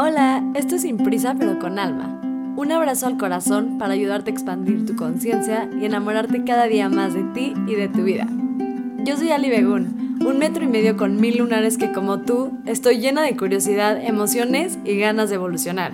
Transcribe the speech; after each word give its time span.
Hola, 0.00 0.44
esto 0.54 0.76
es 0.76 0.82
Sin 0.82 0.96
Prisa 0.96 1.34
pero 1.36 1.58
con 1.58 1.76
Alma. 1.76 2.20
Un 2.56 2.70
abrazo 2.70 3.08
al 3.08 3.18
corazón 3.18 3.78
para 3.78 3.94
ayudarte 3.94 4.30
a 4.30 4.32
expandir 4.32 4.86
tu 4.86 4.94
conciencia 4.94 5.68
y 5.76 5.86
enamorarte 5.86 6.44
cada 6.44 6.66
día 6.66 6.88
más 6.88 7.14
de 7.14 7.24
ti 7.34 7.52
y 7.66 7.74
de 7.74 7.88
tu 7.88 8.04
vida. 8.04 8.28
Yo 9.04 9.16
soy 9.16 9.30
Ali 9.30 9.50
Begun, 9.50 10.20
un 10.24 10.38
metro 10.38 10.62
y 10.62 10.68
medio 10.68 10.96
con 10.96 11.20
mil 11.20 11.38
lunares 11.38 11.78
que 11.78 11.90
como 11.90 12.20
tú 12.20 12.52
estoy 12.64 13.00
llena 13.00 13.22
de 13.22 13.36
curiosidad, 13.36 14.00
emociones 14.00 14.78
y 14.84 14.96
ganas 14.98 15.30
de 15.30 15.34
evolucionar. 15.34 15.90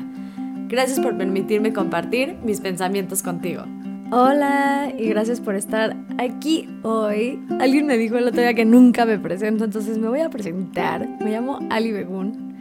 Gracias 0.69 1.01
por 1.01 1.17
permitirme 1.17 1.73
compartir 1.73 2.37
mis 2.45 2.61
pensamientos 2.61 3.23
contigo. 3.23 3.63
Hola 4.11 4.93
y 4.99 5.09
gracias 5.09 5.41
por 5.41 5.55
estar 5.55 5.97
aquí 6.19 6.69
hoy. 6.83 7.43
Alguien 7.59 7.87
me 7.87 7.97
dijo 7.97 8.19
el 8.19 8.29
otro 8.29 8.43
día 8.43 8.53
que 8.53 8.67
nunca 8.67 9.07
me 9.07 9.19
presento, 9.19 9.65
entonces 9.65 9.97
me 9.97 10.09
voy 10.09 10.21
a 10.21 10.29
presentar. 10.29 11.09
Me 11.25 11.31
llamo 11.31 11.59
Ali 11.71 11.91
Begun 11.91 12.54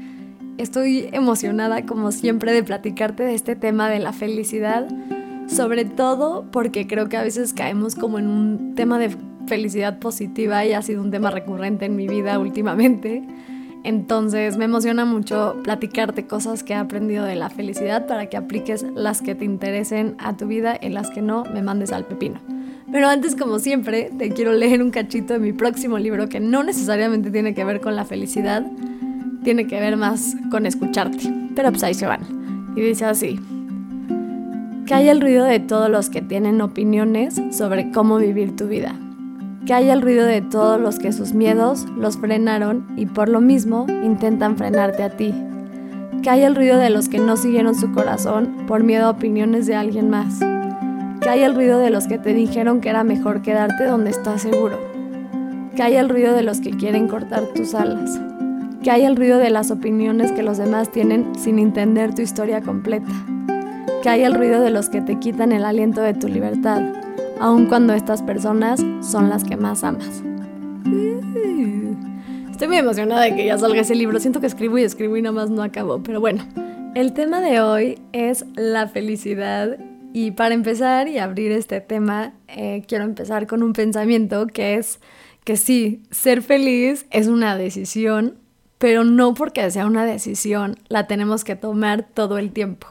Estoy 0.58 1.10
emocionada 1.12 1.86
como 1.86 2.12
siempre 2.12 2.54
de 2.54 2.64
platicarte 2.64 3.24
de 3.24 3.34
este 3.34 3.56
tema 3.56 3.90
de 3.90 4.00
la 4.00 4.14
felicidad, 4.14 4.88
sobre 5.48 5.84
todo 5.84 6.46
porque 6.52 6.86
creo 6.86 7.10
que 7.10 7.18
a 7.18 7.24
veces 7.24 7.54
caemos 7.54 7.96
como 7.96 8.20
en 8.20 8.28
un 8.28 8.76
tema 8.76 9.00
de 9.00 9.16
felicidad 9.48 9.98
positiva 10.00 10.64
y 10.64 10.74
ha 10.74 10.82
sido 10.82 11.02
un 11.02 11.10
tema 11.10 11.32
recurrente 11.32 11.86
en 11.86 11.96
mi 11.96 12.08
vida 12.08 12.38
últimamente. 12.38 13.24
Entonces 13.84 14.56
me 14.58 14.66
emociona 14.66 15.06
mucho 15.06 15.58
platicarte 15.64 16.28
cosas 16.28 16.64
que 16.64 16.74
he 16.74 16.78
aprendido 16.78 17.26
de 17.26 17.36
la 17.36 17.50
felicidad 17.50 18.06
para 18.06 18.28
que 18.28 18.38
apliques 18.38 18.86
las 18.96 19.22
que 19.22 19.36
te 19.36 19.46
interesen 19.46 20.16
a 20.20 20.38
tu 20.38 20.46
vida 20.46 20.78
y 20.80 20.90
las 20.90 21.10
que 21.10 21.22
no 21.22 21.46
me 21.46 21.64
mandes 21.64 21.92
al 21.92 22.06
pepino. 22.06 22.40
Pero 22.92 23.08
antes, 23.08 23.36
como 23.36 23.58
siempre, 23.58 24.12
te 24.18 24.30
quiero 24.30 24.54
leer 24.54 24.84
un 24.84 24.92
cachito 24.92 25.34
de 25.34 25.40
mi 25.40 25.52
próximo 25.52 25.98
libro 25.98 26.30
que 26.30 26.40
no 26.40 26.64
necesariamente 26.64 27.32
tiene 27.32 27.56
que 27.56 27.66
ver 27.66 27.82
con 27.82 27.96
la 27.96 28.06
felicidad, 28.06 28.66
tiene 29.44 29.68
que 29.68 29.80
ver 29.80 29.98
más 29.98 30.36
con 30.50 30.66
escucharte. 30.66 31.32
Pero 31.56 31.70
pues 31.70 31.84
ahí 31.84 31.94
se 31.94 32.08
van. 32.08 32.22
Y 32.76 32.82
dice 32.82 33.06
así. 33.06 33.40
Que 34.86 34.94
haya 34.96 35.12
el 35.12 35.22
ruido 35.22 35.46
de 35.46 35.60
todos 35.60 35.90
los 35.90 36.10
que 36.10 36.22
tienen 36.22 36.62
opiniones 36.62 37.40
sobre 37.52 37.92
cómo 37.92 38.18
vivir 38.18 38.56
tu 38.56 38.68
vida. 38.68 38.96
Que 39.66 39.74
haya 39.74 39.94
el 39.94 40.02
ruido 40.02 40.26
de 40.26 40.42
todos 40.42 40.80
los 40.80 41.00
que 41.00 41.14
sus 41.14 41.34
miedos 41.34 41.86
los 41.98 42.18
frenaron 42.18 42.86
y 42.98 43.06
por 43.06 43.30
lo 43.30 43.40
mismo 43.40 43.86
intentan 44.04 44.58
frenarte 44.58 45.04
a 45.04 45.16
ti. 45.16 45.34
Que 46.22 46.30
haya 46.30 46.48
el 46.48 46.56
ruido 46.56 46.78
de 46.78 46.90
los 46.90 47.08
que 47.08 47.20
no 47.20 47.38
siguieron 47.38 47.76
su 47.76 47.92
corazón 47.92 48.66
por 48.68 48.84
miedo 48.84 49.06
a 49.06 49.12
opiniones 49.12 49.68
de 49.68 49.76
alguien 49.76 50.10
más. 50.10 50.40
Que 51.22 51.30
haya 51.30 51.46
el 51.46 51.56
ruido 51.56 51.80
de 51.80 51.90
los 51.90 52.08
que 52.08 52.18
te 52.18 52.34
dijeron 52.34 52.82
que 52.82 52.90
era 52.90 53.06
mejor 53.06 53.42
quedarte 53.42 53.86
donde 53.86 54.10
estás 54.10 54.42
seguro. 54.42 54.78
Que 55.76 55.84
haya 55.84 56.02
el 56.02 56.10
ruido 56.10 56.34
de 56.34 56.44
los 56.44 56.60
que 56.60 56.72
quieren 56.72 57.08
cortar 57.08 57.46
tus 57.56 57.74
alas 57.74 58.20
que 58.84 58.92
hay 58.92 59.06
el 59.06 59.16
ruido 59.16 59.40
de 59.40 59.50
las 59.50 59.72
opiniones 59.72 60.34
que 60.34 60.44
los 60.44 60.58
demás 60.58 60.92
tienen 60.92 61.34
sin 61.40 61.58
entender 61.58 62.14
tu 62.14 62.22
historia 62.22 62.62
completa, 62.62 63.08
que 64.04 64.10
hay 64.10 64.24
el 64.24 64.34
ruido 64.34 64.62
de 64.62 64.72
los 64.72 64.90
que 64.90 65.02
te 65.02 65.20
quitan 65.20 65.54
el 65.54 65.64
aliento 65.64 66.02
de 66.02 66.14
tu 66.14 66.28
libertad, 66.28 66.82
aun 67.40 67.68
cuando 67.68 67.94
estas 67.94 68.22
personas 68.22 68.86
son 69.02 69.30
las 69.30 69.46
que 69.46 69.56
más 69.56 69.86
amas. 69.86 70.22
Estoy 72.52 72.68
muy 72.68 72.78
emocionada 72.78 73.22
de 73.22 73.36
que 73.36 73.46
ya 73.46 73.58
salga 73.58 73.82
ese 73.82 73.96
libro, 73.96 74.20
siento 74.20 74.42
que 74.42 74.48
escribo 74.48 74.78
y 74.78 74.84
escribo 74.84 75.16
y 75.16 75.22
nada 75.22 75.34
más 75.34 75.50
no 75.50 75.64
acabo, 75.64 76.04
pero 76.04 76.20
bueno, 76.20 76.46
el 76.94 77.14
tema 77.14 77.40
de 77.40 77.62
hoy 77.62 78.00
es 78.12 78.46
la 78.56 78.90
felicidad 78.90 79.78
y 80.12 80.32
para 80.32 80.54
empezar 80.54 81.08
y 81.08 81.20
abrir 81.20 81.54
este 81.54 81.80
tema, 81.80 82.34
eh, 82.50 82.84
quiero 82.86 83.06
empezar 83.06 83.48
con 83.48 83.64
un 83.64 83.72
pensamiento 83.72 84.46
que 84.46 84.76
es 84.76 85.00
que 85.46 85.58
sí, 85.58 86.04
ser 86.12 86.42
feliz 86.42 87.06
es 87.12 87.28
una 87.28 87.58
decisión, 87.58 88.43
pero 88.84 89.06
no 89.06 89.34
porque 89.34 89.72
sea 89.72 89.86
una 89.86 90.06
decisión, 90.06 90.76
la 90.90 91.08
tenemos 91.08 91.46
que 91.46 91.56
tomar 91.56 92.04
todo 92.04 92.38
el 92.38 92.52
tiempo. 92.52 92.86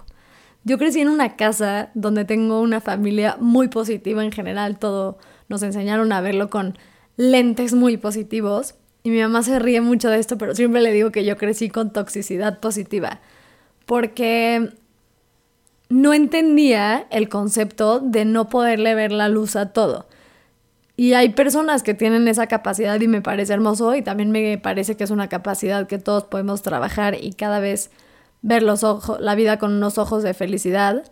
Yo 0.64 0.78
crecí 0.78 1.02
en 1.02 1.10
una 1.10 1.36
casa 1.36 1.90
donde 1.92 2.24
tengo 2.24 2.62
una 2.62 2.80
familia 2.80 3.36
muy 3.38 3.68
positiva 3.68 4.24
en 4.24 4.32
general, 4.32 4.78
todo 4.78 5.18
nos 5.50 5.62
enseñaron 5.62 6.10
a 6.12 6.22
verlo 6.22 6.48
con 6.48 6.78
lentes 7.18 7.74
muy 7.74 7.98
positivos 7.98 8.74
y 9.02 9.10
mi 9.10 9.20
mamá 9.20 9.42
se 9.42 9.58
ríe 9.58 9.82
mucho 9.82 10.08
de 10.08 10.18
esto, 10.18 10.38
pero 10.38 10.54
siempre 10.54 10.80
le 10.80 10.94
digo 10.94 11.12
que 11.12 11.26
yo 11.26 11.36
crecí 11.36 11.68
con 11.68 11.92
toxicidad 11.92 12.58
positiva, 12.58 13.20
porque 13.84 14.70
no 15.90 16.14
entendía 16.14 17.06
el 17.10 17.28
concepto 17.28 18.00
de 18.00 18.24
no 18.24 18.48
poderle 18.48 18.94
ver 18.94 19.12
la 19.12 19.28
luz 19.28 19.56
a 19.56 19.74
todo. 19.74 20.06
Y 20.96 21.14
hay 21.14 21.30
personas 21.30 21.82
que 21.82 21.94
tienen 21.94 22.28
esa 22.28 22.46
capacidad 22.46 23.00
y 23.00 23.08
me 23.08 23.22
parece 23.22 23.52
hermoso 23.52 23.94
y 23.94 24.02
también 24.02 24.30
me 24.30 24.58
parece 24.58 24.96
que 24.96 25.04
es 25.04 25.10
una 25.10 25.28
capacidad 25.28 25.86
que 25.86 25.98
todos 25.98 26.24
podemos 26.24 26.62
trabajar 26.62 27.16
y 27.20 27.32
cada 27.32 27.60
vez 27.60 27.90
ver 28.42 28.62
los 28.62 28.84
ojos, 28.84 29.18
la 29.20 29.34
vida 29.34 29.58
con 29.58 29.72
unos 29.72 29.96
ojos 29.98 30.22
de 30.22 30.34
felicidad. 30.34 31.04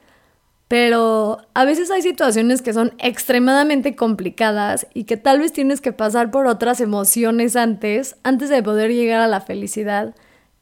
Pero 0.68 1.38
a 1.54 1.64
veces 1.64 1.90
hay 1.90 2.02
situaciones 2.02 2.62
que 2.62 2.72
son 2.72 2.92
extremadamente 2.98 3.96
complicadas 3.96 4.86
y 4.94 5.04
que 5.04 5.16
tal 5.16 5.40
vez 5.40 5.52
tienes 5.52 5.80
que 5.80 5.92
pasar 5.92 6.30
por 6.30 6.46
otras 6.46 6.80
emociones 6.80 7.56
antes, 7.56 8.16
antes 8.22 8.50
de 8.50 8.62
poder 8.62 8.92
llegar 8.92 9.20
a 9.20 9.26
la 9.26 9.40
felicidad 9.40 10.14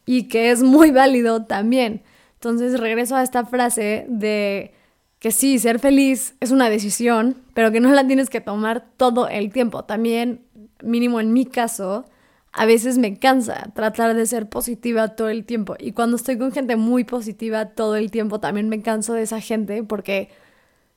y 0.06 0.28
que 0.28 0.50
es 0.50 0.62
muy 0.62 0.90
válido 0.92 1.44
también. 1.44 2.02
Entonces 2.34 2.78
regreso 2.80 3.16
a 3.16 3.22
esta 3.22 3.44
frase 3.44 4.06
de 4.08 4.72
que 5.18 5.32
sí, 5.32 5.58
ser 5.58 5.78
feliz 5.78 6.36
es 6.40 6.50
una 6.50 6.70
decisión, 6.70 7.36
pero 7.54 7.72
que 7.72 7.80
no 7.80 7.90
la 7.92 8.06
tienes 8.06 8.30
que 8.30 8.40
tomar 8.40 8.86
todo 8.96 9.28
el 9.28 9.52
tiempo. 9.52 9.84
También, 9.84 10.42
mínimo 10.82 11.20
en 11.20 11.32
mi 11.32 11.44
caso, 11.44 12.04
a 12.52 12.66
veces 12.66 12.98
me 12.98 13.18
cansa 13.18 13.70
tratar 13.74 14.14
de 14.14 14.26
ser 14.26 14.48
positiva 14.48 15.08
todo 15.08 15.28
el 15.28 15.44
tiempo. 15.44 15.76
Y 15.78 15.92
cuando 15.92 16.16
estoy 16.16 16.38
con 16.38 16.52
gente 16.52 16.76
muy 16.76 17.04
positiva 17.04 17.66
todo 17.66 17.96
el 17.96 18.10
tiempo, 18.10 18.40
también 18.40 18.68
me 18.68 18.80
canso 18.82 19.14
de 19.14 19.22
esa 19.22 19.40
gente 19.40 19.82
porque 19.82 20.30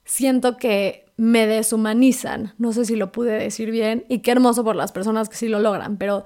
siento 0.06 0.58
que 0.58 1.06
me 1.18 1.48
deshumanizan. 1.48 2.54
No 2.58 2.74
sé 2.74 2.86
si 2.86 2.96
lo 2.96 3.12
pude 3.12 3.34
decir 3.34 3.72
bien. 3.72 4.06
Y 4.08 4.20
qué 4.20 4.32
hermoso 4.32 4.64
por 4.64 4.76
las 4.76 4.92
personas 4.92 5.30
que 5.30 5.36
sí 5.36 5.48
lo 5.48 5.60
logran, 5.60 5.98
pero 5.98 6.26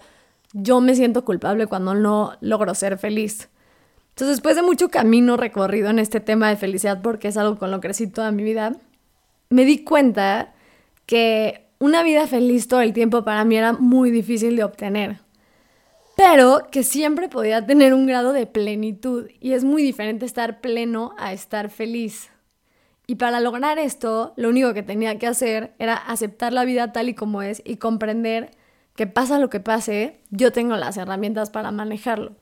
yo 0.53 0.79
me 0.79 0.95
siento 0.95 1.25
culpable 1.25 1.67
cuando 1.67 1.95
no 1.95 2.33
logro 2.41 2.73
ser 2.75 2.97
feliz. 2.97 3.50
Entonces, 4.15 4.37
después 4.37 4.55
de 4.55 4.61
mucho 4.61 4.87
camino 4.87 5.35
recorrido 5.35 5.89
en 5.89 5.99
este 5.99 6.21
tema 6.21 6.47
de 6.47 6.55
felicidad, 6.55 7.01
porque 7.01 7.27
es 7.27 7.35
algo 7.35 7.57
con 7.57 7.69
lo 7.69 7.81
que 7.81 7.87
crecí 7.89 8.07
toda 8.07 8.31
mi 8.31 8.43
vida, 8.43 8.71
me 9.49 9.65
di 9.65 9.83
cuenta 9.83 10.53
que 11.05 11.67
una 11.79 12.01
vida 12.01 12.25
feliz 12.25 12.69
todo 12.69 12.79
el 12.79 12.93
tiempo 12.93 13.25
para 13.25 13.43
mí 13.43 13.57
era 13.57 13.73
muy 13.73 14.11
difícil 14.11 14.55
de 14.55 14.63
obtener, 14.63 15.19
pero 16.15 16.67
que 16.71 16.83
siempre 16.83 17.27
podía 17.27 17.65
tener 17.65 17.93
un 17.93 18.07
grado 18.07 18.31
de 18.31 18.47
plenitud 18.47 19.27
y 19.41 19.51
es 19.51 19.65
muy 19.65 19.83
diferente 19.83 20.25
estar 20.25 20.61
pleno 20.61 21.13
a 21.17 21.33
estar 21.33 21.69
feliz. 21.69 22.29
Y 23.07 23.15
para 23.15 23.41
lograr 23.41 23.79
esto, 23.79 24.31
lo 24.37 24.47
único 24.47 24.73
que 24.73 24.81
tenía 24.81 25.19
que 25.19 25.27
hacer 25.27 25.73
era 25.77 25.93
aceptar 25.93 26.53
la 26.53 26.63
vida 26.63 26.93
tal 26.93 27.09
y 27.09 27.15
como 27.15 27.41
es 27.41 27.61
y 27.65 27.75
comprender 27.75 28.51
que 28.95 29.07
pasa 29.07 29.39
lo 29.39 29.49
que 29.49 29.59
pase, 29.59 30.21
yo 30.29 30.53
tengo 30.53 30.77
las 30.77 30.95
herramientas 30.95 31.49
para 31.49 31.71
manejarlo. 31.71 32.37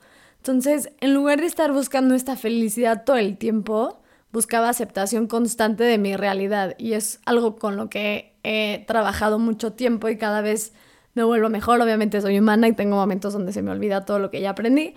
Entonces, 0.46 0.92
en 1.00 1.14
lugar 1.14 1.40
de 1.40 1.46
estar 1.46 1.72
buscando 1.72 2.16
esta 2.16 2.36
felicidad 2.36 3.06
todo 3.06 3.16
el 3.16 3.38
tiempo, 3.38 4.02
buscaba 4.34 4.68
aceptación 4.68 5.28
constante 5.28 5.86
de 5.86 5.98
mi 5.98 6.18
realidad 6.18 6.76
y 6.78 6.96
es 6.96 7.22
algo 7.26 7.56
con 7.56 7.78
lo 7.78 7.90
que 7.90 8.36
he 8.44 8.84
trabajado 8.86 9.40
mucho 9.40 9.72
tiempo 9.72 10.10
y 10.10 10.18
cada 10.18 10.42
vez 10.42 10.74
me 11.14 11.24
vuelvo 11.24 11.48
mejor. 11.48 11.80
Obviamente 11.80 12.20
soy 12.20 12.40
humana 12.40 12.68
y 12.68 12.74
tengo 12.74 12.98
momentos 12.98 13.32
donde 13.32 13.54
se 13.54 13.62
me 13.62 13.72
olvida 13.72 14.04
todo 14.04 14.20
lo 14.20 14.32
que 14.32 14.42
ya 14.42 14.50
aprendí, 14.50 14.96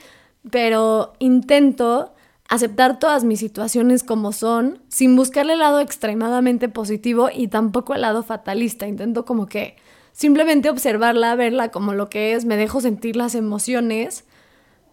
pero 0.50 1.12
intento 1.20 2.12
aceptar 2.48 2.98
todas 2.98 3.22
mis 3.22 3.38
situaciones 3.38 4.02
como 4.02 4.32
son, 4.32 4.82
sin 4.88 5.14
buscarle 5.14 5.52
el 5.52 5.60
lado 5.60 5.78
extremadamente 5.78 6.68
positivo 6.68 7.28
y 7.32 7.46
tampoco 7.46 7.94
el 7.94 8.00
lado 8.00 8.24
fatalista. 8.24 8.88
Intento 8.88 9.24
como 9.24 9.46
que 9.46 9.76
simplemente 10.10 10.70
observarla, 10.70 11.36
verla 11.36 11.68
como 11.68 11.92
lo 11.92 12.10
que 12.10 12.32
es, 12.32 12.44
me 12.44 12.56
dejo 12.56 12.80
sentir 12.80 13.14
las 13.14 13.36
emociones 13.36 14.24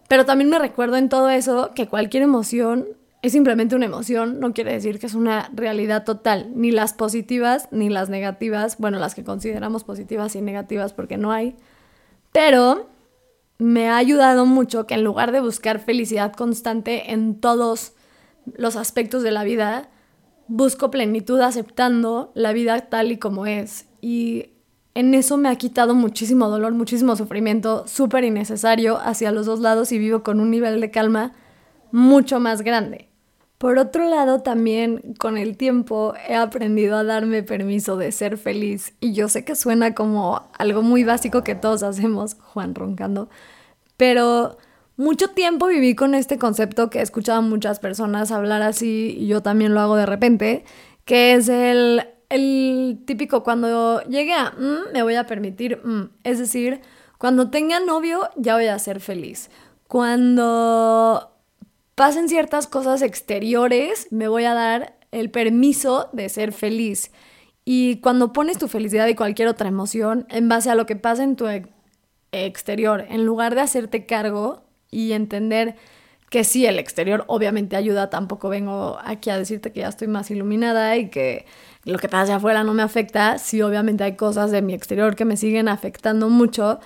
pero 0.08 0.24
también 0.24 0.50
me 0.50 0.58
recuerdo 0.58 0.96
en 0.96 1.08
todo 1.08 1.30
eso 1.30 1.72
que 1.74 1.88
cualquier 1.88 2.22
emoción 2.22 2.86
es 3.22 3.32
simplemente 3.32 3.74
una 3.74 3.86
emoción, 3.86 4.38
no 4.38 4.52
quiere 4.52 4.72
decir 4.72 4.98
que 4.98 5.06
es 5.06 5.14
una 5.14 5.50
realidad 5.54 6.04
total, 6.04 6.50
ni 6.54 6.70
las 6.70 6.92
positivas 6.92 7.68
ni 7.70 7.88
las 7.88 8.10
negativas, 8.10 8.76
bueno, 8.76 8.98
las 8.98 9.14
que 9.14 9.24
consideramos 9.24 9.82
positivas 9.82 10.36
y 10.36 10.42
negativas 10.42 10.92
porque 10.92 11.16
no 11.16 11.32
hay, 11.32 11.56
pero 12.32 12.90
me 13.58 13.88
ha 13.88 13.96
ayudado 13.96 14.44
mucho 14.44 14.86
que 14.86 14.94
en 14.94 15.04
lugar 15.04 15.32
de 15.32 15.40
buscar 15.40 15.78
felicidad 15.78 16.34
constante 16.34 17.12
en 17.12 17.40
todos 17.40 17.92
los 18.56 18.76
aspectos 18.76 19.22
de 19.22 19.30
la 19.30 19.44
vida, 19.44 19.88
busco 20.48 20.90
plenitud 20.90 21.40
aceptando 21.40 22.30
la 22.34 22.52
vida 22.52 22.78
tal 22.80 23.12
y 23.12 23.18
como 23.18 23.46
es. 23.46 23.86
Y 24.00 24.50
en 24.94 25.14
eso 25.14 25.36
me 25.36 25.48
ha 25.48 25.56
quitado 25.56 25.94
muchísimo 25.94 26.48
dolor, 26.48 26.72
muchísimo 26.72 27.16
sufrimiento, 27.16 27.86
súper 27.86 28.24
innecesario 28.24 28.98
hacia 28.98 29.32
los 29.32 29.46
dos 29.46 29.60
lados 29.60 29.90
y 29.92 29.98
vivo 29.98 30.22
con 30.22 30.40
un 30.40 30.50
nivel 30.50 30.80
de 30.80 30.90
calma 30.90 31.32
mucho 31.90 32.38
más 32.40 32.62
grande. 32.62 33.08
Por 33.58 33.78
otro 33.78 34.08
lado, 34.08 34.40
también 34.40 35.14
con 35.18 35.38
el 35.38 35.56
tiempo 35.56 36.14
he 36.28 36.34
aprendido 36.34 36.96
a 36.96 37.04
darme 37.04 37.42
permiso 37.42 37.96
de 37.96 38.12
ser 38.12 38.36
feliz 38.36 38.94
y 39.00 39.14
yo 39.14 39.28
sé 39.28 39.44
que 39.44 39.56
suena 39.56 39.94
como 39.94 40.42
algo 40.58 40.82
muy 40.82 41.02
básico 41.02 41.42
que 41.42 41.54
todos 41.54 41.82
hacemos, 41.82 42.36
Juan 42.52 42.74
roncando, 42.74 43.28
pero 43.96 44.58
mucho 44.96 45.28
tiempo 45.30 45.66
viví 45.66 45.94
con 45.94 46.14
este 46.14 46.38
concepto 46.38 46.90
que 46.90 46.98
he 46.98 47.02
escuchado 47.02 47.38
a 47.38 47.42
muchas 47.42 47.80
personas 47.80 48.30
hablar 48.30 48.62
así 48.62 49.16
y 49.18 49.26
yo 49.26 49.40
también 49.42 49.74
lo 49.74 49.80
hago 49.80 49.96
de 49.96 50.06
repente, 50.06 50.64
que 51.04 51.34
es 51.34 51.48
el, 51.48 52.02
el 52.28 53.02
típico 53.06 53.42
cuando 53.42 54.02
llegue 54.02 54.34
a 54.34 54.50
mm, 54.50 54.92
me 54.92 55.02
voy 55.02 55.14
a 55.14 55.26
permitir, 55.26 55.80
mm". 55.84 56.10
es 56.24 56.38
decir, 56.38 56.80
cuando 57.18 57.50
tenga 57.50 57.80
novio 57.80 58.28
ya 58.36 58.54
voy 58.54 58.66
a 58.66 58.78
ser 58.78 59.00
feliz. 59.00 59.50
Cuando 59.88 61.32
pasen 61.94 62.28
ciertas 62.28 62.66
cosas 62.66 63.02
exteriores 63.02 64.08
me 64.10 64.28
voy 64.28 64.44
a 64.44 64.54
dar 64.54 64.98
el 65.12 65.30
permiso 65.30 66.08
de 66.12 66.28
ser 66.28 66.52
feliz. 66.52 67.12
Y 67.64 68.00
cuando 68.00 68.32
pones 68.32 68.58
tu 68.58 68.68
felicidad 68.68 69.06
y 69.06 69.14
cualquier 69.14 69.48
otra 69.48 69.68
emoción 69.68 70.26
en 70.28 70.48
base 70.48 70.70
a 70.70 70.74
lo 70.74 70.86
que 70.86 70.96
pasa 70.96 71.22
en 71.22 71.36
tu 71.36 71.46
exterior, 72.32 73.06
en 73.08 73.24
lugar 73.24 73.54
de 73.54 73.62
hacerte 73.62 74.06
cargo 74.06 74.64
y 74.90 75.12
entender 75.12 75.76
que 76.34 76.42
sí, 76.42 76.66
el 76.66 76.80
exterior 76.80 77.22
obviamente 77.28 77.76
ayuda, 77.76 78.10
tampoco 78.10 78.48
vengo 78.48 78.98
aquí 79.04 79.30
a 79.30 79.38
decirte 79.38 79.70
que 79.70 79.82
ya 79.82 79.88
estoy 79.88 80.08
más 80.08 80.32
iluminada 80.32 80.96
y 80.96 81.08
que 81.08 81.46
lo 81.84 81.96
que 81.96 82.08
pasa 82.08 82.34
afuera 82.34 82.64
no 82.64 82.74
me 82.74 82.82
afecta, 82.82 83.38
sí, 83.38 83.62
obviamente 83.62 84.02
hay 84.02 84.16
cosas 84.16 84.50
de 84.50 84.60
mi 84.60 84.74
exterior 84.74 85.14
que 85.14 85.24
me 85.24 85.36
siguen 85.36 85.68
afectando 85.68 86.28
mucho, 86.28 86.80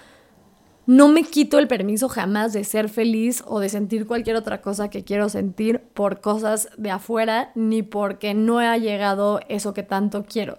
no 0.85 1.09
me 1.09 1.23
quito 1.23 1.59
el 1.59 1.67
permiso 1.67 2.11
jamás 2.11 2.53
de 2.53 2.63
ser 2.63 2.91
feliz 2.91 3.43
o 3.47 3.59
de 3.59 3.71
sentir 3.71 4.07
cualquier 4.07 4.37
otra 4.37 4.61
cosa 4.61 4.91
que 4.91 5.03
quiero 5.03 5.31
sentir 5.31 5.81
por 5.95 6.21
cosas 6.21 6.69
de 6.77 6.91
afuera, 6.91 7.51
ni 7.55 7.83
porque 7.83 8.35
no 8.35 8.59
ha 8.59 8.77
llegado 8.77 9.41
eso 9.49 9.73
que 9.73 9.83
tanto 9.83 10.27
quiero. 10.29 10.59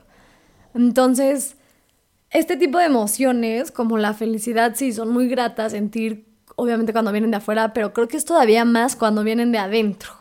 Entonces, 0.73 1.57
este 2.31 2.57
tipo 2.57 2.79
de 2.79 2.85
emociones, 2.85 3.69
como 3.69 3.99
la 3.99 4.15
felicidad, 4.15 4.73
sí, 4.73 4.93
son 4.93 5.13
muy 5.13 5.27
gratas 5.27 5.73
sentir 5.73 6.28
obviamente 6.59 6.93
cuando 6.93 7.11
vienen 7.11 7.31
de 7.31 7.37
afuera, 7.37 7.73
pero 7.73 7.93
creo 7.93 8.07
que 8.07 8.17
es 8.17 8.25
todavía 8.25 8.65
más 8.65 8.95
cuando 8.95 9.23
vienen 9.23 9.51
de 9.51 9.57
adentro. 9.57 10.11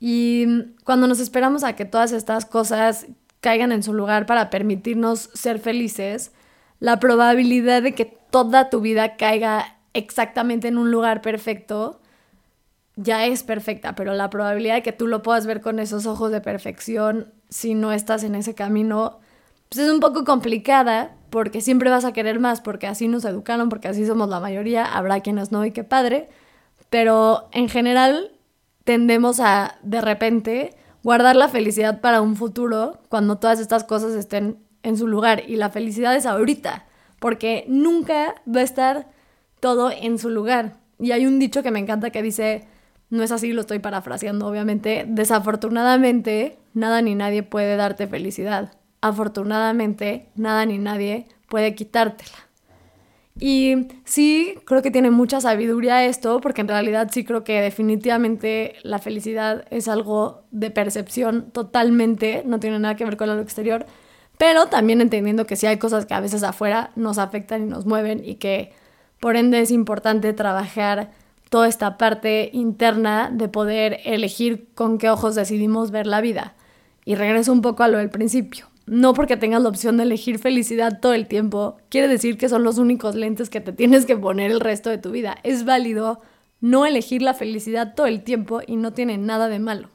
Y 0.00 0.74
cuando 0.84 1.06
nos 1.06 1.20
esperamos 1.20 1.64
a 1.64 1.74
que 1.74 1.84
todas 1.84 2.12
estas 2.12 2.46
cosas 2.46 3.06
caigan 3.40 3.72
en 3.72 3.82
su 3.82 3.92
lugar 3.92 4.26
para 4.26 4.50
permitirnos 4.50 5.30
ser 5.34 5.58
felices, 5.58 6.32
la 6.80 7.00
probabilidad 7.00 7.82
de 7.82 7.94
que 7.94 8.04
toda 8.04 8.70
tu 8.70 8.80
vida 8.80 9.16
caiga 9.16 9.78
exactamente 9.94 10.68
en 10.68 10.78
un 10.78 10.90
lugar 10.90 11.22
perfecto 11.22 12.00
ya 13.00 13.26
es 13.26 13.44
perfecta, 13.44 13.94
pero 13.94 14.14
la 14.14 14.28
probabilidad 14.28 14.74
de 14.74 14.82
que 14.82 14.92
tú 14.92 15.06
lo 15.06 15.22
puedas 15.22 15.46
ver 15.46 15.60
con 15.60 15.78
esos 15.78 16.04
ojos 16.04 16.32
de 16.32 16.40
perfección 16.40 17.32
si 17.48 17.74
no 17.74 17.92
estás 17.92 18.24
en 18.24 18.34
ese 18.34 18.56
camino, 18.56 19.20
pues 19.68 19.86
es 19.86 19.92
un 19.92 20.00
poco 20.00 20.24
complicada, 20.24 21.14
porque 21.30 21.60
siempre 21.60 21.90
vas 21.90 22.04
a 22.04 22.12
querer 22.12 22.40
más, 22.40 22.60
porque 22.60 22.86
así 22.86 23.08
nos 23.08 23.24
educaron, 23.24 23.68
porque 23.68 23.88
así 23.88 24.06
somos 24.06 24.28
la 24.28 24.40
mayoría, 24.40 24.84
habrá 24.84 25.20
quienes 25.20 25.52
no 25.52 25.64
y 25.64 25.72
qué 25.72 25.84
padre, 25.84 26.28
pero 26.90 27.48
en 27.52 27.68
general 27.68 28.32
tendemos 28.84 29.40
a 29.40 29.76
de 29.82 30.00
repente 30.00 30.74
guardar 31.02 31.36
la 31.36 31.48
felicidad 31.48 32.00
para 32.00 32.22
un 32.22 32.36
futuro 32.36 32.98
cuando 33.08 33.36
todas 33.36 33.60
estas 33.60 33.84
cosas 33.84 34.14
estén 34.14 34.58
en 34.82 34.96
su 34.96 35.06
lugar. 35.06 35.42
Y 35.46 35.56
la 35.56 35.68
felicidad 35.68 36.16
es 36.16 36.24
ahorita, 36.24 36.86
porque 37.18 37.64
nunca 37.68 38.34
va 38.46 38.60
a 38.60 38.64
estar 38.64 39.08
todo 39.60 39.90
en 39.90 40.18
su 40.18 40.30
lugar. 40.30 40.76
Y 40.98 41.12
hay 41.12 41.26
un 41.26 41.38
dicho 41.38 41.62
que 41.62 41.70
me 41.70 41.78
encanta 41.78 42.10
que 42.10 42.22
dice, 42.22 42.66
no 43.10 43.22
es 43.22 43.32
así, 43.32 43.52
lo 43.52 43.60
estoy 43.60 43.78
parafraseando 43.80 44.46
obviamente, 44.46 45.04
desafortunadamente 45.06 46.58
nada 46.72 47.02
ni 47.02 47.14
nadie 47.14 47.42
puede 47.42 47.76
darte 47.76 48.06
felicidad 48.06 48.72
afortunadamente 49.00 50.28
nada 50.34 50.66
ni 50.66 50.78
nadie 50.78 51.26
puede 51.48 51.74
quitártela. 51.74 52.48
Y 53.40 53.86
sí, 54.04 54.58
creo 54.64 54.82
que 54.82 54.90
tiene 54.90 55.10
mucha 55.10 55.40
sabiduría 55.40 56.04
esto, 56.04 56.40
porque 56.40 56.60
en 56.60 56.68
realidad 56.68 57.08
sí 57.12 57.24
creo 57.24 57.44
que 57.44 57.60
definitivamente 57.60 58.74
la 58.82 58.98
felicidad 58.98 59.64
es 59.70 59.86
algo 59.86 60.42
de 60.50 60.70
percepción 60.70 61.50
totalmente, 61.52 62.42
no 62.44 62.58
tiene 62.58 62.80
nada 62.80 62.96
que 62.96 63.04
ver 63.04 63.16
con 63.16 63.28
lo 63.28 63.40
exterior, 63.40 63.86
pero 64.38 64.66
también 64.66 65.00
entendiendo 65.00 65.46
que 65.46 65.56
sí 65.56 65.66
hay 65.66 65.78
cosas 65.78 66.06
que 66.06 66.14
a 66.14 66.20
veces 66.20 66.42
afuera 66.42 66.90
nos 66.96 67.18
afectan 67.18 67.62
y 67.62 67.66
nos 67.66 67.86
mueven 67.86 68.24
y 68.24 68.36
que 68.36 68.72
por 69.20 69.36
ende 69.36 69.60
es 69.60 69.70
importante 69.70 70.32
trabajar 70.32 71.10
toda 71.48 71.68
esta 71.68 71.96
parte 71.96 72.50
interna 72.52 73.30
de 73.32 73.48
poder 73.48 74.00
elegir 74.04 74.68
con 74.74 74.98
qué 74.98 75.10
ojos 75.10 75.34
decidimos 75.34 75.90
ver 75.90 76.06
la 76.06 76.20
vida. 76.20 76.54
Y 77.04 77.14
regreso 77.14 77.52
un 77.52 77.62
poco 77.62 77.84
a 77.84 77.88
lo 77.88 77.98
del 77.98 78.10
principio 78.10 78.67
no 78.88 79.14
porque 79.14 79.36
tengas 79.36 79.62
la 79.62 79.68
opción 79.68 79.96
de 79.96 80.04
elegir 80.04 80.38
felicidad 80.38 81.00
todo 81.00 81.14
el 81.14 81.26
tiempo, 81.26 81.76
quiere 81.88 82.08
decir 82.08 82.38
que 82.38 82.48
son 82.48 82.64
los 82.64 82.78
únicos 82.78 83.14
lentes 83.14 83.50
que 83.50 83.60
te 83.60 83.72
tienes 83.72 84.06
que 84.06 84.16
poner 84.16 84.50
el 84.50 84.60
resto 84.60 84.90
de 84.90 84.98
tu 84.98 85.10
vida. 85.10 85.36
Es 85.42 85.64
válido 85.64 86.20
no 86.60 86.86
elegir 86.86 87.22
la 87.22 87.34
felicidad 87.34 87.94
todo 87.94 88.06
el 88.06 88.22
tiempo 88.22 88.60
y 88.66 88.76
no 88.76 88.92
tiene 88.92 89.18
nada 89.18 89.48
de 89.48 89.58
malo. 89.58 89.90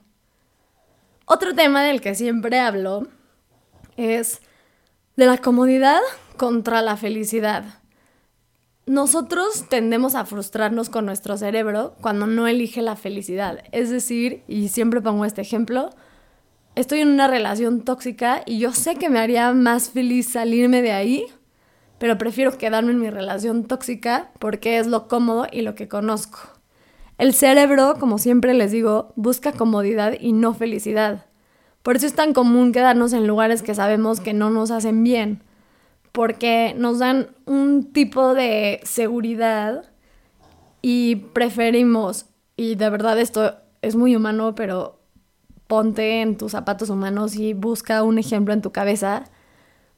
Otro 1.25 1.54
tema 1.54 1.84
del 1.84 2.01
que 2.01 2.16
siempre 2.16 2.60
hablo 2.60 3.07
es 3.98 4.42
de 5.16 5.25
la 5.25 5.38
comodidad 5.38 6.00
contra 6.38 6.81
la 6.81 6.98
felicidad. 6.98 7.66
Nosotros 8.86 9.69
tendemos 9.69 10.16
a 10.16 10.25
frustrarnos 10.25 10.90
con 10.90 11.06
nuestro 11.06 11.38
cerebro 11.38 11.95
cuando 12.01 12.28
no 12.28 12.48
elige 12.48 12.81
la 12.81 12.98
felicidad. 12.98 13.63
Es 13.72 13.90
decir, 13.90 14.44
y 14.48 14.68
siempre 14.68 15.00
pongo 15.00 15.24
este 15.24 15.42
ejemplo, 15.42 15.90
estoy 16.75 17.01
en 17.01 17.09
una 17.09 17.27
relación 17.27 17.81
tóxica 17.81 18.41
y 18.45 18.59
yo 18.59 18.73
sé 18.73 18.95
que 18.95 19.09
me 19.09 19.19
haría 19.19 19.51
más 19.53 19.89
feliz 19.89 20.29
salirme 20.29 20.81
de 20.81 20.91
ahí, 20.91 21.25
pero 21.99 22.17
prefiero 22.17 22.57
quedarme 22.57 22.91
en 22.91 22.99
mi 22.99 23.09
relación 23.09 23.65
tóxica 23.65 24.31
porque 24.39 24.77
es 24.77 24.87
lo 24.87 25.07
cómodo 25.07 25.47
y 25.51 25.61
lo 25.61 25.75
que 25.75 25.87
conozco. 25.87 26.39
El 27.17 27.33
cerebro, 27.33 27.95
como 27.99 28.17
siempre 28.17 28.53
les 28.53 28.71
digo, 28.71 29.13
busca 29.15 29.51
comodidad 29.51 30.13
y 30.19 30.33
no 30.33 30.53
felicidad. 30.53 31.27
Por 31.83 31.97
eso 31.97 32.07
es 32.07 32.13
tan 32.13 32.33
común 32.33 32.71
quedarnos 32.71 33.13
en 33.13 33.27
lugares 33.27 33.61
que 33.61 33.75
sabemos 33.75 34.19
que 34.19 34.33
no 34.33 34.49
nos 34.49 34.71
hacen 34.71 35.03
bien, 35.03 35.43
porque 36.11 36.73
nos 36.77 36.99
dan 36.99 37.29
un 37.45 37.91
tipo 37.91 38.33
de 38.33 38.79
seguridad 38.83 39.91
y 40.81 41.17
preferimos, 41.33 42.27
y 42.55 42.75
de 42.75 42.89
verdad 42.89 43.19
esto 43.19 43.55
es 43.81 43.95
muy 43.95 44.15
humano, 44.15 44.55
pero 44.55 45.02
ponte 45.73 46.21
en 46.21 46.37
tus 46.37 46.51
zapatos 46.51 46.91
humanos 46.91 47.35
y 47.35 47.55
busca 47.55 48.03
un 48.03 48.19
ejemplo 48.19 48.53
en 48.53 48.61
tu 48.61 48.71
cabeza. 48.71 49.23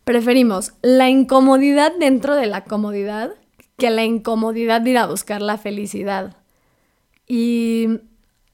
Preferimos 0.06 0.72
la 0.82 1.10
incomodidad 1.10 1.92
dentro 2.00 2.34
de 2.34 2.46
la 2.46 2.64
comodidad 2.64 3.34
que 3.78 3.90
la 3.90 4.06
incomodidad 4.06 4.80
de 4.80 4.92
ir 4.92 4.98
a 4.98 5.06
buscar 5.06 5.42
la 5.42 5.58
felicidad. 5.58 6.38
Y 7.28 8.00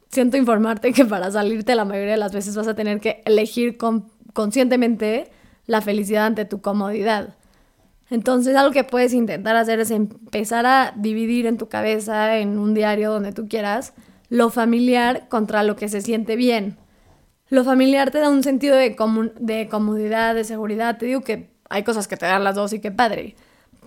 siento 0.09 0.35
informarte 0.35 0.93
que 0.93 1.05
para 1.05 1.29
salirte 1.29 1.75
la 1.75 1.85
mayoría 1.85 2.13
de 2.13 2.17
las 2.17 2.33
veces 2.33 2.55
vas 2.55 2.67
a 2.67 2.73
tener 2.73 2.99
que 2.99 3.21
elegir 3.27 3.77
conscientemente 4.33 5.29
la 5.67 5.81
felicidad 5.81 6.25
ante 6.25 6.45
tu 6.45 6.59
comodidad. 6.59 7.35
Entonces 8.09 8.55
algo 8.55 8.71
que 8.71 8.83
puedes 8.83 9.13
intentar 9.13 9.55
hacer 9.57 9.79
es 9.79 9.91
empezar 9.91 10.65
a 10.65 10.95
dividir 10.97 11.45
en 11.45 11.59
tu 11.59 11.69
cabeza, 11.69 12.39
en 12.39 12.57
un 12.57 12.73
diario 12.73 13.11
donde 13.11 13.31
tú 13.31 13.47
quieras, 13.47 13.93
lo 14.29 14.49
familiar 14.49 15.27
contra 15.29 15.61
lo 15.61 15.75
que 15.75 15.87
se 15.87 16.01
siente 16.01 16.35
bien. 16.35 16.80
Lo 17.51 17.65
familiar 17.65 18.11
te 18.11 18.19
da 18.19 18.29
un 18.29 18.43
sentido 18.43 18.77
de, 18.77 18.95
de 19.39 19.67
comodidad, 19.67 20.33
de 20.33 20.45
seguridad. 20.45 20.97
Te 20.97 21.05
digo 21.05 21.19
que 21.19 21.51
hay 21.69 21.83
cosas 21.83 22.07
que 22.07 22.15
te 22.15 22.25
dan 22.25 22.45
las 22.45 22.55
dos 22.55 22.71
y 22.71 22.79
qué 22.79 22.91
padre. 22.91 23.35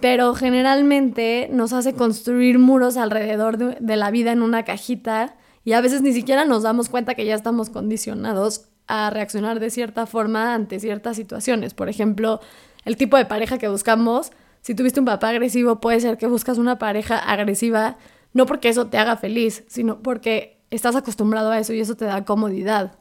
Pero 0.00 0.34
generalmente 0.34 1.48
nos 1.50 1.72
hace 1.72 1.94
construir 1.94 2.58
muros 2.58 2.98
alrededor 2.98 3.56
de, 3.56 3.78
de 3.80 3.96
la 3.96 4.10
vida 4.10 4.32
en 4.32 4.42
una 4.42 4.64
cajita 4.64 5.36
y 5.64 5.72
a 5.72 5.80
veces 5.80 6.02
ni 6.02 6.12
siquiera 6.12 6.44
nos 6.44 6.62
damos 6.62 6.90
cuenta 6.90 7.14
que 7.14 7.24
ya 7.24 7.34
estamos 7.34 7.70
condicionados 7.70 8.66
a 8.86 9.08
reaccionar 9.08 9.60
de 9.60 9.70
cierta 9.70 10.04
forma 10.04 10.52
ante 10.52 10.78
ciertas 10.78 11.16
situaciones. 11.16 11.72
Por 11.72 11.88
ejemplo, 11.88 12.40
el 12.84 12.98
tipo 12.98 13.16
de 13.16 13.24
pareja 13.24 13.56
que 13.56 13.68
buscamos. 13.68 14.30
Si 14.60 14.74
tuviste 14.74 15.00
un 15.00 15.06
papá 15.06 15.30
agresivo, 15.30 15.80
puede 15.80 16.00
ser 16.00 16.18
que 16.18 16.26
buscas 16.26 16.58
una 16.58 16.78
pareja 16.78 17.16
agresiva, 17.16 17.96
no 18.34 18.44
porque 18.44 18.68
eso 18.68 18.88
te 18.88 18.98
haga 18.98 19.16
feliz, 19.16 19.64
sino 19.68 20.02
porque 20.02 20.58
estás 20.70 20.96
acostumbrado 20.96 21.50
a 21.50 21.58
eso 21.58 21.72
y 21.72 21.80
eso 21.80 21.96
te 21.96 22.04
da 22.04 22.26
comodidad. 22.26 22.98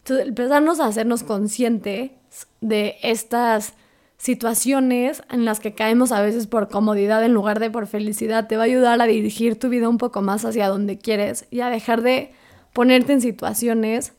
Entonces, 0.00 0.28
empezarnos 0.28 0.80
a 0.80 0.86
hacernos 0.86 1.22
conscientes 1.22 2.12
de 2.60 2.96
estas 3.02 3.74
situaciones 4.16 5.22
en 5.30 5.46
las 5.46 5.60
que 5.60 5.74
caemos 5.74 6.12
a 6.12 6.20
veces 6.20 6.46
por 6.46 6.68
comodidad 6.68 7.24
en 7.24 7.32
lugar 7.32 7.58
de 7.58 7.70
por 7.70 7.86
felicidad 7.86 8.48
te 8.48 8.58
va 8.58 8.64
a 8.64 8.66
ayudar 8.66 9.00
a 9.00 9.06
dirigir 9.06 9.58
tu 9.58 9.70
vida 9.70 9.88
un 9.88 9.96
poco 9.96 10.20
más 10.20 10.44
hacia 10.44 10.68
donde 10.68 10.98
quieres 10.98 11.46
y 11.50 11.60
a 11.60 11.70
dejar 11.70 12.02
de 12.02 12.32
ponerte 12.74 13.14
en 13.14 13.22
situaciones 13.22 14.12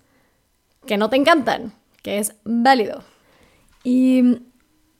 que 0.87 0.97
no 0.97 1.09
te 1.09 1.17
encantan, 1.17 1.73
que 2.01 2.17
es 2.17 2.33
válido. 2.43 3.03
Y 3.83 4.41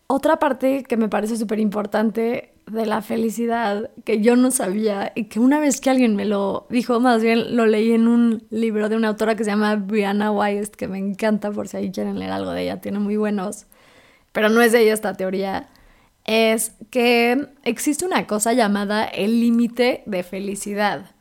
otra 0.08 0.38
parte 0.38 0.84
que 0.84 0.98
me 0.98 1.10
parece 1.10 1.38
súper 1.38 1.60
importante 1.60 2.51
de 2.72 2.86
la 2.86 3.02
felicidad 3.02 3.92
que 4.04 4.22
yo 4.22 4.36
no 4.36 4.52
sabía 4.52 5.12
y 5.16 5.26
que 5.26 5.40
una 5.40 5.60
vez 5.60 5.82
que 5.82 5.90
alguien 5.90 6.16
me 6.16 6.26
lo 6.26 6.68
dijo, 6.70 7.00
más 7.00 7.22
bien 7.22 7.56
lo 7.56 7.66
leí 7.66 7.92
en 7.92 8.08
un 8.08 8.44
libro 8.50 8.90
de 8.90 8.96
una 8.96 9.10
autora 9.10 9.36
que 9.36 9.44
se 9.44 9.52
llama 9.52 9.76
Brianna 9.76 10.32
Weiss, 10.32 10.70
que 10.70 10.88
me 10.88 10.98
encanta 10.98 11.52
por 11.52 11.68
si 11.68 11.78
ahí 11.78 11.92
quieren 11.92 12.20
leer 12.20 12.32
algo 12.32 12.52
de 12.52 12.64
ella, 12.64 12.82
tiene 12.82 13.00
muy 13.00 13.18
buenos, 13.18 13.68
pero 14.32 14.50
no 14.50 14.62
es 14.62 14.72
de 14.72 14.82
ella 14.82 14.94
esta 14.94 15.14
teoría, 15.14 15.70
es 16.26 16.76
que 16.90 17.48
existe 17.64 18.06
una 18.06 18.28
cosa 18.28 18.54
llamada 18.54 19.06
el 19.06 19.40
límite 19.40 20.04
de 20.06 20.24
felicidad. 20.24 21.12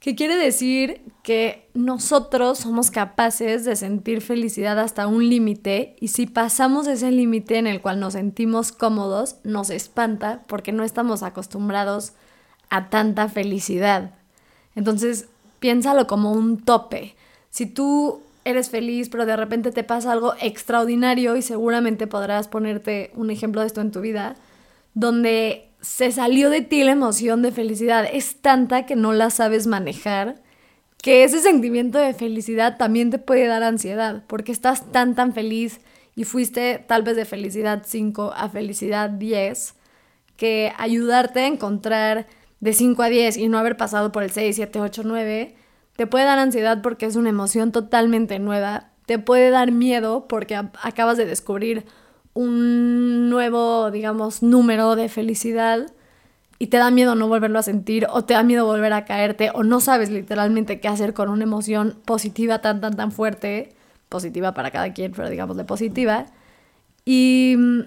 Que 0.00 0.14
quiere 0.14 0.36
decir 0.36 1.02
que 1.22 1.68
nosotros 1.74 2.58
somos 2.58 2.90
capaces 2.90 3.64
de 3.64 3.74
sentir 3.74 4.20
felicidad 4.20 4.78
hasta 4.78 5.06
un 5.08 5.28
límite 5.28 5.96
y 6.00 6.08
si 6.08 6.26
pasamos 6.26 6.86
ese 6.86 7.10
límite 7.10 7.58
en 7.58 7.66
el 7.66 7.80
cual 7.80 7.98
nos 7.98 8.12
sentimos 8.12 8.70
cómodos, 8.70 9.36
nos 9.42 9.70
espanta 9.70 10.44
porque 10.46 10.72
no 10.72 10.84
estamos 10.84 11.22
acostumbrados 11.22 12.12
a 12.70 12.90
tanta 12.90 13.28
felicidad. 13.28 14.14
Entonces, 14.76 15.28
piénsalo 15.58 16.06
como 16.06 16.32
un 16.32 16.58
tope. 16.58 17.16
Si 17.50 17.66
tú 17.66 18.22
eres 18.44 18.70
feliz, 18.70 19.08
pero 19.08 19.26
de 19.26 19.36
repente 19.36 19.72
te 19.72 19.84
pasa 19.84 20.12
algo 20.12 20.34
extraordinario 20.40 21.36
y 21.36 21.42
seguramente 21.42 22.06
podrás 22.06 22.48
ponerte 22.48 23.10
un 23.14 23.30
ejemplo 23.30 23.60
de 23.60 23.66
esto 23.66 23.80
en 23.80 23.90
tu 23.90 24.00
vida, 24.00 24.36
donde 24.94 25.67
se 25.80 26.10
salió 26.12 26.50
de 26.50 26.60
ti 26.60 26.82
la 26.84 26.92
emoción 26.92 27.42
de 27.42 27.52
felicidad. 27.52 28.06
Es 28.12 28.40
tanta 28.40 28.86
que 28.86 28.96
no 28.96 29.12
la 29.12 29.30
sabes 29.30 29.66
manejar, 29.66 30.42
que 31.02 31.24
ese 31.24 31.40
sentimiento 31.40 31.98
de 31.98 32.14
felicidad 32.14 32.76
también 32.76 33.10
te 33.10 33.18
puede 33.18 33.46
dar 33.46 33.62
ansiedad, 33.62 34.24
porque 34.26 34.52
estás 34.52 34.90
tan, 34.90 35.14
tan 35.14 35.32
feliz 35.32 35.80
y 36.16 36.24
fuiste 36.24 36.84
tal 36.86 37.02
vez 37.02 37.16
de 37.16 37.24
felicidad 37.24 37.82
5 37.86 38.32
a 38.36 38.48
felicidad 38.48 39.10
10, 39.10 39.74
que 40.36 40.72
ayudarte 40.76 41.40
a 41.40 41.46
encontrar 41.46 42.26
de 42.60 42.72
5 42.72 43.02
a 43.02 43.08
10 43.08 43.36
y 43.36 43.48
no 43.48 43.58
haber 43.58 43.76
pasado 43.76 44.10
por 44.10 44.24
el 44.24 44.30
6, 44.30 44.56
7, 44.56 44.80
8, 44.80 45.02
9, 45.04 45.54
te 45.96 46.06
puede 46.06 46.24
dar 46.24 46.40
ansiedad 46.40 46.82
porque 46.82 47.06
es 47.06 47.14
una 47.14 47.28
emoción 47.28 47.70
totalmente 47.70 48.40
nueva, 48.40 48.90
te 49.06 49.18
puede 49.18 49.50
dar 49.50 49.70
miedo 49.70 50.26
porque 50.28 50.56
acabas 50.56 51.16
de 51.16 51.26
descubrir 51.26 51.86
un 52.38 53.30
nuevo, 53.30 53.90
digamos, 53.90 54.44
número 54.44 54.94
de 54.94 55.08
felicidad 55.08 55.92
y 56.60 56.68
te 56.68 56.76
da 56.76 56.92
miedo 56.92 57.16
no 57.16 57.26
volverlo 57.26 57.58
a 57.58 57.64
sentir 57.64 58.06
o 58.08 58.24
te 58.24 58.34
da 58.34 58.44
miedo 58.44 58.64
volver 58.64 58.92
a 58.92 59.04
caerte 59.04 59.50
o 59.54 59.64
no 59.64 59.80
sabes 59.80 60.08
literalmente 60.08 60.78
qué 60.78 60.86
hacer 60.86 61.14
con 61.14 61.30
una 61.30 61.42
emoción 61.42 61.98
positiva 62.04 62.60
tan, 62.60 62.80
tan, 62.80 62.94
tan 62.94 63.10
fuerte, 63.10 63.74
positiva 64.08 64.54
para 64.54 64.70
cada 64.70 64.92
quien, 64.92 65.10
pero 65.10 65.28
digamos 65.28 65.56
de 65.56 65.64
positiva. 65.64 66.26
Y 67.04 67.56
mm, 67.58 67.80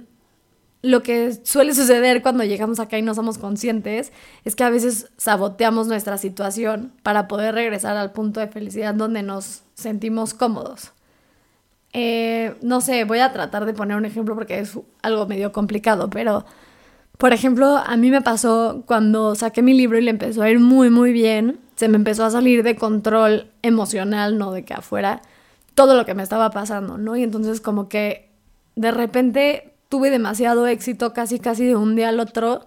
lo 0.82 1.02
que 1.02 1.34
suele 1.46 1.74
suceder 1.74 2.22
cuando 2.22 2.44
llegamos 2.44 2.82
acá 2.82 2.98
y 2.98 3.04
no 3.04 3.16
somos 3.16 3.38
conscientes 3.38 4.12
es 4.44 4.58
que 4.58 4.66
a 4.66 4.70
veces 4.70 5.12
saboteamos 5.16 5.88
nuestra 5.88 6.18
situación 6.18 6.92
para 7.04 7.30
poder 7.30 7.56
regresar 7.56 7.96
al 7.96 8.12
punto 8.12 8.42
de 8.42 8.50
felicidad 8.50 8.96
donde 8.96 9.24
nos 9.24 9.64
sentimos 9.76 10.34
cómodos. 10.34 10.92
Eh, 11.94 12.56
no 12.62 12.82
sé, 12.82 13.04
voy 13.04 13.20
a 13.20 13.34
tratar 13.34 13.66
de 13.66 13.74
poner 13.74 13.98
un 13.98 14.06
ejemplo 14.06 14.36
porque 14.36 14.60
es 14.60 14.78
algo 15.02 15.26
medio 15.26 15.52
complicado, 15.52 16.10
pero 16.10 16.46
por 17.18 17.34
ejemplo, 17.34 17.78
a 17.78 17.98
mí 17.98 18.10
me 18.10 18.22
pasó 18.22 18.84
cuando 18.88 19.36
saqué 19.36 19.62
mi 19.62 19.76
libro 19.76 19.98
y 20.00 20.02
le 20.02 20.10
empezó 20.10 20.42
a 20.42 20.50
ir 20.50 20.60
muy, 20.60 20.90
muy 20.90 21.14
bien, 21.14 21.60
se 21.76 21.88
me 21.88 21.98
empezó 21.98 22.26
a 22.26 22.32
salir 22.32 22.64
de 22.64 22.76
control 22.76 23.52
emocional, 23.62 24.38
no 24.38 24.52
de 24.52 24.66
que 24.66 24.74
afuera, 24.74 25.22
todo 25.76 25.96
lo 25.96 26.06
que 26.06 26.16
me 26.16 26.24
estaba 26.24 26.50
pasando, 26.50 26.98
¿no? 26.98 27.16
Y 27.16 27.24
entonces 27.24 27.62
como 27.62 27.90
que 27.90 28.30
de 28.76 28.92
repente 28.92 29.76
tuve 29.90 30.10
demasiado 30.10 30.66
éxito 30.68 31.14
casi, 31.14 31.40
casi 31.40 31.66
de 31.66 31.76
un 31.76 31.96
día 31.96 32.10
al 32.10 32.20
otro 32.20 32.66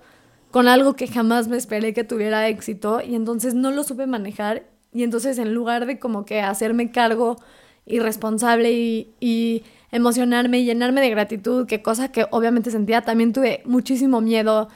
con 0.50 0.69
algo 0.69 0.95
que 0.95 1.09
jamás 1.09 1.49
me 1.49 1.57
esperé 1.57 1.93
que 1.93 2.04
tuviera 2.04 2.47
éxito 2.49 3.00
y 3.00 3.16
entonces 3.16 3.54
no 3.54 3.73
lo 3.73 3.83
supe 3.83 4.07
manejar 4.07 4.62
y 4.93 5.02
entonces 5.02 5.38
en 5.38 5.52
lugar 5.52 5.87
de 5.87 5.99
como 5.99 6.25
que 6.25 6.43
hacerme 6.43 6.93
cargo 6.93 7.38
irresponsable 7.87 8.73
y, 8.73 9.64
emocionarme 9.91 10.59
y 10.59 10.64
llenarme 10.64 11.00
de 11.00 11.11
gratitud, 11.11 11.67
que 11.67 11.81
cosa 11.81 12.11
que 12.11 12.26
obviamente 12.33 12.73
sentía, 12.73 13.03
también 13.03 13.33
tuve 13.33 13.62
muchísimo 13.64 14.21
miedo. 14.21 14.69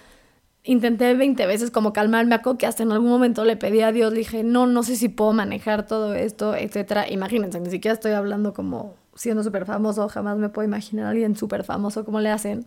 Intenté 0.63 1.13
20 1.15 1.45
veces 1.47 1.73
como 1.73 1.93
calmarme, 1.93 2.37
a 2.37 2.43
que 2.57 2.67
hasta 2.67 2.85
en 2.85 2.93
algún 2.93 3.11
momento 3.11 3.45
le 3.45 3.57
pedí 3.57 3.81
a 3.81 3.91
Dios, 3.91 4.15
dije, 4.15 4.45
no, 4.45 4.69
no 4.69 4.85
sé 4.85 4.95
si 4.95 5.09
puedo 5.09 5.33
manejar 5.33 5.87
todo 5.87 6.15
esto, 6.15 6.55
etc. 6.55 7.11
Imagínense, 7.11 7.59
ni 7.59 7.69
siquiera 7.69 7.95
estoy 7.95 8.13
hablando 8.13 8.53
como 8.55 8.95
siendo 9.17 9.43
súper 9.43 9.67
famoso, 9.67 10.09
jamás 10.09 10.39
me 10.39 10.51
puedo 10.51 10.69
imaginar 10.69 11.07
a 11.07 11.11
alguien 11.11 11.37
súper 11.37 11.65
famoso 11.65 12.05
como 12.05 12.21
le 12.21 12.31
hacen. 12.31 12.67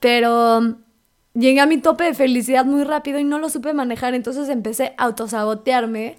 Pero 0.00 0.78
llegué 1.34 1.60
a 1.60 1.66
mi 1.66 1.78
tope 1.78 2.04
de 2.04 2.14
felicidad 2.14 2.64
muy 2.64 2.82
rápido 2.82 3.20
y 3.20 3.24
no 3.24 3.38
lo 3.38 3.48
supe 3.48 3.72
manejar, 3.72 4.14
entonces 4.14 4.48
empecé 4.48 4.94
a 4.98 5.04
autosabotearme 5.04 6.16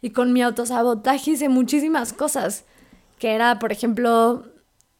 y 0.00 0.10
con 0.10 0.32
mi 0.32 0.42
autosabotaje 0.42 1.32
hice 1.32 1.50
muchísimas 1.50 2.14
cosas 2.14 2.64
que 3.18 3.34
era, 3.34 3.58
por 3.58 3.72
ejemplo, 3.72 4.44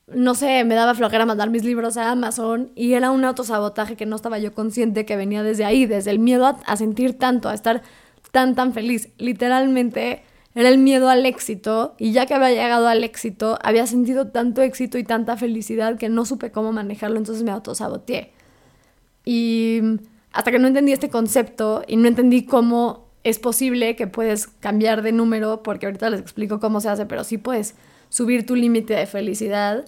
no 0.06 0.34
sé, 0.34 0.64
me 0.64 0.74
daba 0.74 0.94
flojera 0.94 1.26
mandar 1.26 1.50
mis 1.50 1.64
libros 1.64 1.96
a 1.96 2.10
Amazon 2.10 2.70
y 2.74 2.92
era 2.92 3.10
un 3.10 3.24
autosabotaje 3.24 3.96
que 3.96 4.06
no 4.06 4.16
estaba 4.16 4.38
yo 4.38 4.54
consciente 4.54 5.04
que 5.04 5.16
venía 5.16 5.42
desde 5.42 5.64
ahí, 5.64 5.86
desde 5.86 6.12
el 6.12 6.18
miedo 6.18 6.46
a, 6.64 6.76
sentir 6.76 7.18
tanto, 7.18 7.48
a 7.48 7.54
estar 7.54 7.82
tan, 8.30 8.54
tan 8.54 8.72
feliz. 8.72 9.08
Literalmente 9.18 10.22
era 10.54 10.68
el 10.68 10.78
miedo 10.78 11.08
al 11.08 11.26
éxito 11.26 11.94
y 11.98 12.12
ya 12.12 12.26
que 12.26 12.34
había 12.34 12.50
llegado 12.50 12.86
al 12.88 13.02
éxito, 13.02 13.58
había 13.62 13.86
sentido 13.86 14.28
tanto 14.28 14.62
éxito 14.62 14.96
y 14.96 15.04
tanta 15.04 15.36
felicidad 15.36 15.98
que 15.98 16.08
no 16.08 16.24
supe 16.24 16.52
cómo 16.52 16.72
manejarlo, 16.72 17.18
entonces 17.18 17.42
me 17.42 17.50
autosaboteé. 17.50 18.32
Y 19.24 19.80
hasta 20.32 20.52
que 20.52 20.58
no 20.58 20.68
entendí 20.68 20.92
este 20.92 21.10
concepto 21.10 21.82
y 21.86 21.96
no 21.96 22.06
entendí 22.06 22.44
cómo 22.44 23.06
es 23.24 23.40
posible 23.40 23.96
que 23.96 24.06
puedes 24.06 24.46
cambiar 24.46 25.02
de 25.02 25.10
número, 25.10 25.64
porque 25.64 25.86
ahorita 25.86 26.10
les 26.10 26.20
explico 26.20 26.60
cómo 26.60 26.80
se 26.80 26.88
hace, 26.88 27.06
pero 27.06 27.24
sí 27.24 27.38
puedes 27.38 27.74
subir 28.08 28.46
tu 28.46 28.56
límite 28.56 28.94
de 28.94 29.06
felicidad, 29.06 29.84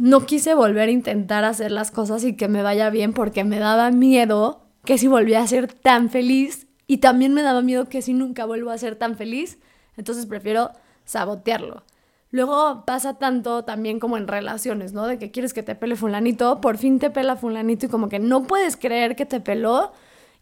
no 0.00 0.24
quise 0.24 0.54
volver 0.54 0.88
a 0.88 0.92
intentar 0.92 1.44
hacer 1.44 1.70
las 1.70 1.90
cosas 1.90 2.24
y 2.24 2.34
que 2.34 2.48
me 2.48 2.62
vaya 2.62 2.88
bien 2.88 3.12
porque 3.12 3.44
me 3.44 3.58
daba 3.58 3.90
miedo 3.90 4.62
que 4.84 4.96
si 4.96 5.06
volvía 5.06 5.42
a 5.42 5.46
ser 5.46 5.70
tan 5.72 6.08
feliz 6.08 6.66
y 6.86 6.98
también 6.98 7.34
me 7.34 7.42
daba 7.42 7.60
miedo 7.60 7.88
que 7.88 8.00
si 8.00 8.14
nunca 8.14 8.46
vuelvo 8.46 8.70
a 8.70 8.78
ser 8.78 8.96
tan 8.96 9.16
feliz, 9.16 9.58
entonces 9.96 10.26
prefiero 10.26 10.70
sabotearlo. 11.04 11.84
Luego 12.30 12.84
pasa 12.86 13.18
tanto 13.18 13.64
también 13.64 14.00
como 14.00 14.16
en 14.16 14.26
relaciones, 14.26 14.92
¿no? 14.92 15.06
De 15.06 15.18
que 15.18 15.30
quieres 15.30 15.52
que 15.52 15.62
te 15.62 15.74
pele 15.74 15.96
fulanito, 15.96 16.60
por 16.60 16.78
fin 16.78 16.98
te 16.98 17.10
pela 17.10 17.36
fulanito 17.36 17.86
y 17.86 17.88
como 17.88 18.08
que 18.08 18.20
no 18.20 18.44
puedes 18.44 18.76
creer 18.76 19.16
que 19.16 19.26
te 19.26 19.40
peló 19.40 19.92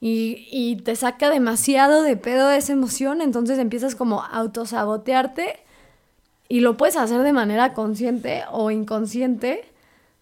y, 0.01 0.47
y 0.53 0.77
te 0.77 0.95
saca 0.95 1.31
demasiado 1.31 2.03
de 2.03 2.17
pedo 2.17 2.51
esa 2.51 2.73
emoción, 2.73 3.23
entonces 3.23 3.59
empiezas 3.59 3.97
como 3.97 4.23
a 4.23 4.27
autosabotearte 4.27 5.57
y 6.49 6.61
lo 6.61 6.77
puedes 6.77 6.97
hacer 6.97 7.23
de 7.23 7.33
manera 7.33 7.75
consciente 7.75 8.45
o 8.51 8.71
inconsciente, 8.71 9.65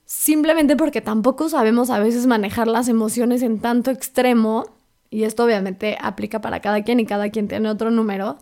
simplemente 0.05 0.77
porque 0.77 1.01
tampoco 1.01 1.49
sabemos 1.49 1.91
a 1.91 1.99
veces 1.99 2.27
manejar 2.27 2.67
las 2.67 2.89
emociones 2.89 3.43
en 3.43 3.61
tanto 3.61 3.91
extremo, 3.91 4.67
y 5.09 5.23
esto 5.25 5.45
obviamente 5.45 5.97
aplica 6.01 6.41
para 6.41 6.61
cada 6.61 6.83
quien 6.83 7.01
y 7.01 7.07
cada 7.07 7.31
quien 7.31 7.49
tiene 7.49 7.69
otro 7.69 7.91
número, 7.91 8.39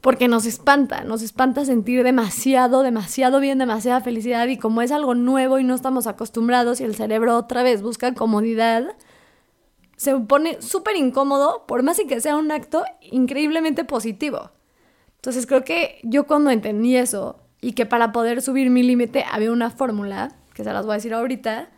porque 0.00 0.28
nos 0.28 0.46
espanta, 0.46 1.04
nos 1.04 1.20
espanta 1.20 1.66
sentir 1.66 2.02
demasiado, 2.04 2.82
demasiado 2.82 3.38
bien, 3.38 3.58
demasiada 3.58 4.00
felicidad 4.00 4.48
y 4.48 4.56
como 4.56 4.80
es 4.80 4.92
algo 4.92 5.14
nuevo 5.14 5.58
y 5.58 5.64
no 5.64 5.74
estamos 5.74 6.06
acostumbrados 6.06 6.80
y 6.80 6.84
el 6.84 6.94
cerebro 6.94 7.36
otra 7.36 7.62
vez 7.62 7.82
busca 7.82 8.14
comodidad, 8.14 8.96
se 9.96 10.16
pone 10.16 10.62
súper 10.62 10.96
incómodo, 10.96 11.66
por 11.66 11.82
más 11.82 12.00
que 12.08 12.20
sea 12.22 12.36
un 12.36 12.50
acto 12.50 12.82
increíblemente 13.02 13.84
positivo. 13.84 14.50
Entonces 15.20 15.46
creo 15.46 15.64
que 15.64 16.00
yo 16.02 16.26
cuando 16.26 16.50
entendí 16.50 16.96
eso 16.96 17.40
y 17.60 17.72
que 17.72 17.84
para 17.84 18.10
poder 18.10 18.40
subir 18.40 18.70
mi 18.70 18.82
límite 18.82 19.26
había 19.30 19.52
una 19.52 19.68
fórmula, 19.68 20.34
que 20.54 20.64
se 20.64 20.72
las 20.72 20.86
voy 20.86 20.94
a 20.94 20.96
decir 20.96 21.12
ahorita, 21.12 21.68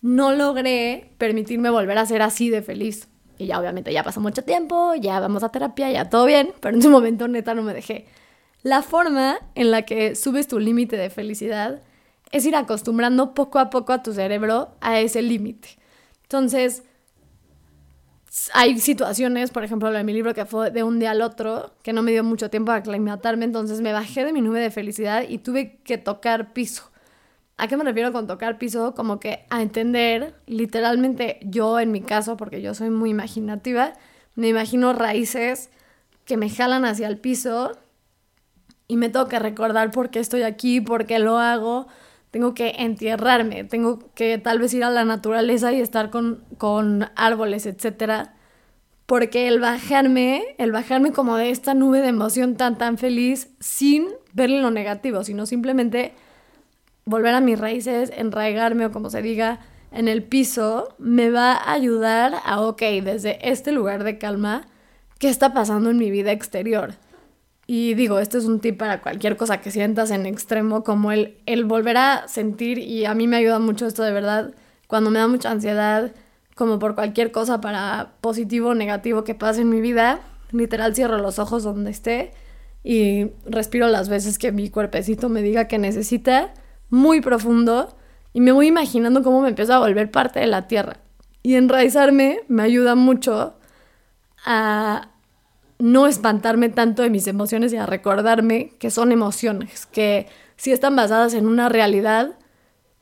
no 0.00 0.32
logré 0.32 1.14
permitirme 1.16 1.70
volver 1.70 1.96
a 1.98 2.06
ser 2.06 2.22
así 2.22 2.50
de 2.50 2.60
feliz. 2.60 3.06
Y 3.38 3.46
ya 3.46 3.60
obviamente 3.60 3.92
ya 3.92 4.02
pasó 4.02 4.20
mucho 4.20 4.42
tiempo, 4.42 4.96
ya 4.96 5.20
vamos 5.20 5.44
a 5.44 5.50
terapia, 5.50 5.92
ya 5.92 6.10
todo 6.10 6.26
bien, 6.26 6.52
pero 6.60 6.74
en 6.74 6.80
ese 6.80 6.88
momento 6.88 7.28
neta 7.28 7.54
no 7.54 7.62
me 7.62 7.72
dejé. 7.72 8.06
La 8.64 8.82
forma 8.82 9.38
en 9.54 9.70
la 9.70 9.82
que 9.82 10.16
subes 10.16 10.48
tu 10.48 10.58
límite 10.58 10.96
de 10.96 11.08
felicidad 11.08 11.82
es 12.32 12.44
ir 12.46 12.56
acostumbrando 12.56 13.32
poco 13.32 13.60
a 13.60 13.70
poco 13.70 13.92
a 13.92 14.02
tu 14.02 14.12
cerebro 14.12 14.74
a 14.80 14.98
ese 14.98 15.22
límite. 15.22 15.78
Entonces, 16.24 16.82
hay 18.54 18.78
situaciones, 18.78 19.50
por 19.50 19.64
ejemplo, 19.64 19.94
en 19.94 20.06
mi 20.06 20.12
libro 20.12 20.32
que 20.34 20.46
fue 20.46 20.70
de 20.70 20.82
un 20.82 20.98
día 20.98 21.10
al 21.10 21.20
otro, 21.20 21.72
que 21.82 21.92
no 21.92 22.02
me 22.02 22.12
dio 22.12 22.24
mucho 22.24 22.48
tiempo 22.48 22.72
a 22.72 22.76
aclimatarme, 22.76 23.44
entonces 23.44 23.80
me 23.80 23.92
bajé 23.92 24.24
de 24.24 24.32
mi 24.32 24.40
nube 24.40 24.60
de 24.60 24.70
felicidad 24.70 25.24
y 25.28 25.38
tuve 25.38 25.78
que 25.84 25.98
tocar 25.98 26.52
piso. 26.52 26.90
¿A 27.58 27.68
qué 27.68 27.76
me 27.76 27.84
refiero 27.84 28.12
con 28.12 28.26
tocar 28.26 28.58
piso? 28.58 28.94
Como 28.94 29.20
que 29.20 29.44
a 29.50 29.60
entender, 29.60 30.34
literalmente 30.46 31.40
yo 31.42 31.78
en 31.78 31.92
mi 31.92 32.00
caso, 32.00 32.36
porque 32.36 32.62
yo 32.62 32.74
soy 32.74 32.90
muy 32.90 33.10
imaginativa, 33.10 33.92
me 34.34 34.48
imagino 34.48 34.94
raíces 34.94 35.68
que 36.24 36.38
me 36.38 36.48
jalan 36.48 36.86
hacia 36.86 37.08
el 37.08 37.18
piso 37.18 37.72
y 38.88 38.96
me 38.96 39.12
que 39.12 39.38
recordar 39.38 39.90
por 39.90 40.10
qué 40.10 40.20
estoy 40.20 40.42
aquí, 40.42 40.80
por 40.80 41.06
qué 41.06 41.18
lo 41.18 41.38
hago, 41.38 41.86
tengo 42.32 42.54
que 42.54 42.76
entierrarme, 42.78 43.62
tengo 43.64 43.98
que 44.14 44.38
tal 44.38 44.58
vez 44.58 44.72
ir 44.72 44.84
a 44.84 44.90
la 44.90 45.04
naturaleza 45.04 45.72
y 45.72 45.80
estar 45.80 46.08
con, 46.08 46.42
con 46.56 47.10
árboles, 47.14 47.66
etc. 47.66 48.30
Porque 49.04 49.48
el 49.48 49.60
bajarme, 49.60 50.42
el 50.56 50.72
bajarme 50.72 51.12
como 51.12 51.36
de 51.36 51.50
esta 51.50 51.74
nube 51.74 52.00
de 52.00 52.08
emoción 52.08 52.56
tan, 52.56 52.78
tan 52.78 52.96
feliz, 52.96 53.50
sin 53.60 54.06
verle 54.32 54.62
lo 54.62 54.70
negativo, 54.70 55.24
sino 55.24 55.44
simplemente 55.44 56.14
volver 57.04 57.34
a 57.34 57.42
mis 57.42 57.58
raíces, 57.58 58.10
enraigarme 58.16 58.86
o 58.86 58.92
como 58.92 59.10
se 59.10 59.20
diga, 59.20 59.60
en 59.90 60.08
el 60.08 60.22
piso, 60.22 60.94
me 60.98 61.28
va 61.28 61.52
a 61.52 61.72
ayudar 61.72 62.36
a, 62.46 62.62
ok, 62.62 62.80
desde 63.02 63.46
este 63.46 63.72
lugar 63.72 64.04
de 64.04 64.16
calma, 64.16 64.68
qué 65.18 65.28
está 65.28 65.52
pasando 65.52 65.90
en 65.90 65.98
mi 65.98 66.10
vida 66.10 66.32
exterior. 66.32 66.94
Y 67.66 67.94
digo, 67.94 68.18
este 68.18 68.38
es 68.38 68.44
un 68.44 68.60
tip 68.60 68.78
para 68.78 69.00
cualquier 69.00 69.36
cosa 69.36 69.60
que 69.60 69.70
sientas 69.70 70.10
en 70.10 70.26
extremo, 70.26 70.82
como 70.82 71.12
el, 71.12 71.38
el 71.46 71.64
volver 71.64 71.96
a 71.96 72.28
sentir, 72.28 72.78
y 72.78 73.04
a 73.04 73.14
mí 73.14 73.26
me 73.26 73.36
ayuda 73.36 73.58
mucho 73.58 73.86
esto 73.86 74.02
de 74.02 74.12
verdad, 74.12 74.52
cuando 74.88 75.10
me 75.10 75.18
da 75.18 75.28
mucha 75.28 75.50
ansiedad, 75.50 76.12
como 76.54 76.78
por 76.78 76.94
cualquier 76.94 77.32
cosa 77.32 77.60
para 77.60 78.12
positivo 78.20 78.70
o 78.70 78.74
negativo 78.74 79.24
que 79.24 79.34
pase 79.34 79.62
en 79.62 79.70
mi 79.70 79.80
vida, 79.80 80.20
literal 80.50 80.94
cierro 80.94 81.18
los 81.18 81.38
ojos 81.38 81.62
donde 81.62 81.90
esté 81.90 82.32
y 82.84 83.28
respiro 83.46 83.86
las 83.88 84.08
veces 84.08 84.38
que 84.38 84.52
mi 84.52 84.68
cuerpecito 84.68 85.28
me 85.28 85.40
diga 85.40 85.68
que 85.68 85.78
necesita, 85.78 86.52
muy 86.90 87.20
profundo, 87.20 87.96
y 88.32 88.40
me 88.40 88.52
voy 88.52 88.66
imaginando 88.66 89.22
cómo 89.22 89.40
me 89.40 89.48
empiezo 89.48 89.72
a 89.74 89.78
volver 89.78 90.10
parte 90.10 90.40
de 90.40 90.46
la 90.46 90.66
tierra. 90.66 90.98
Y 91.42 91.54
enraizarme 91.54 92.40
me 92.48 92.62
ayuda 92.62 92.94
mucho 92.94 93.54
a 94.44 95.11
no 95.82 96.06
espantarme 96.06 96.68
tanto 96.68 97.02
de 97.02 97.10
mis 97.10 97.26
emociones 97.26 97.72
y 97.72 97.76
a 97.76 97.86
recordarme 97.86 98.68
que 98.78 98.88
son 98.88 99.10
emociones, 99.10 99.86
que 99.86 100.28
sí 100.54 100.70
están 100.70 100.94
basadas 100.94 101.34
en 101.34 101.44
una 101.44 101.68
realidad, 101.68 102.38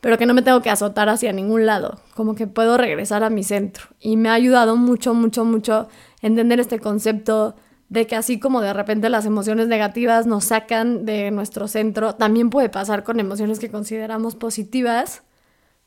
pero 0.00 0.16
que 0.16 0.24
no 0.24 0.32
me 0.32 0.40
tengo 0.40 0.62
que 0.62 0.70
azotar 0.70 1.10
hacia 1.10 1.34
ningún 1.34 1.66
lado, 1.66 2.00
como 2.14 2.34
que 2.34 2.46
puedo 2.46 2.78
regresar 2.78 3.22
a 3.22 3.28
mi 3.28 3.44
centro. 3.44 3.84
Y 4.00 4.16
me 4.16 4.30
ha 4.30 4.32
ayudado 4.32 4.76
mucho, 4.76 5.12
mucho, 5.12 5.44
mucho 5.44 5.88
entender 6.22 6.58
este 6.58 6.78
concepto 6.78 7.54
de 7.90 8.06
que 8.06 8.16
así 8.16 8.40
como 8.40 8.62
de 8.62 8.72
repente 8.72 9.10
las 9.10 9.26
emociones 9.26 9.68
negativas 9.68 10.24
nos 10.26 10.44
sacan 10.44 11.04
de 11.04 11.30
nuestro 11.32 11.68
centro, 11.68 12.14
también 12.14 12.48
puede 12.48 12.70
pasar 12.70 13.04
con 13.04 13.20
emociones 13.20 13.58
que 13.58 13.70
consideramos 13.70 14.36
positivas, 14.36 15.22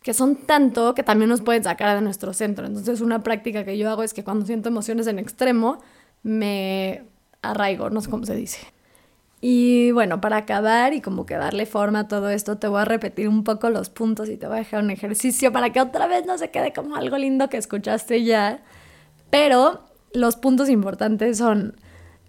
que 0.04 0.14
son 0.14 0.36
tanto 0.36 0.94
que 0.94 1.02
también 1.02 1.30
nos 1.30 1.42
pueden 1.42 1.64
sacar 1.64 1.96
de 1.96 2.04
nuestro 2.04 2.34
centro. 2.34 2.68
Entonces 2.68 3.02
una 3.02 3.24
práctica 3.24 3.66
que 3.66 3.80
yo 3.80 3.90
hago 3.90 4.04
es 4.04 4.14
que 4.14 4.24
cuando 4.24 4.46
siento 4.46 4.70
emociones 4.70 5.08
en 5.08 5.18
extremo, 5.18 5.80
me 6.24 7.04
arraigo, 7.42 7.90
no 7.90 8.02
sé 8.02 8.10
cómo 8.10 8.26
se 8.26 8.36
dice. 8.36 8.60
Y 9.46 9.92
bueno, 9.92 10.22
para 10.22 10.38
acabar 10.38 10.94
y 10.94 11.02
como 11.02 11.26
que 11.26 11.36
darle 11.36 11.66
forma 11.66 12.00
a 12.00 12.08
todo 12.08 12.30
esto, 12.30 12.58
te 12.58 12.68
voy 12.68 12.82
a 12.82 12.86
repetir 12.86 13.28
un 13.28 13.44
poco 13.44 13.70
los 13.70 13.90
puntos 13.90 14.30
y 14.30 14.38
te 14.38 14.48
voy 14.48 14.56
a 14.56 14.60
dejar 14.60 14.82
un 14.82 14.90
ejercicio 14.90 15.52
para 15.52 15.72
que 15.72 15.82
otra 15.82 16.08
vez 16.08 16.26
no 16.26 16.38
se 16.38 16.50
quede 16.50 16.72
como 16.72 16.96
algo 16.96 17.18
lindo 17.18 17.50
que 17.50 17.58
escuchaste 17.58 18.24
ya. 18.24 18.64
Pero 19.30 19.84
los 20.14 20.38
puntos 20.38 20.70
importantes 20.70 21.40
son 21.40 21.76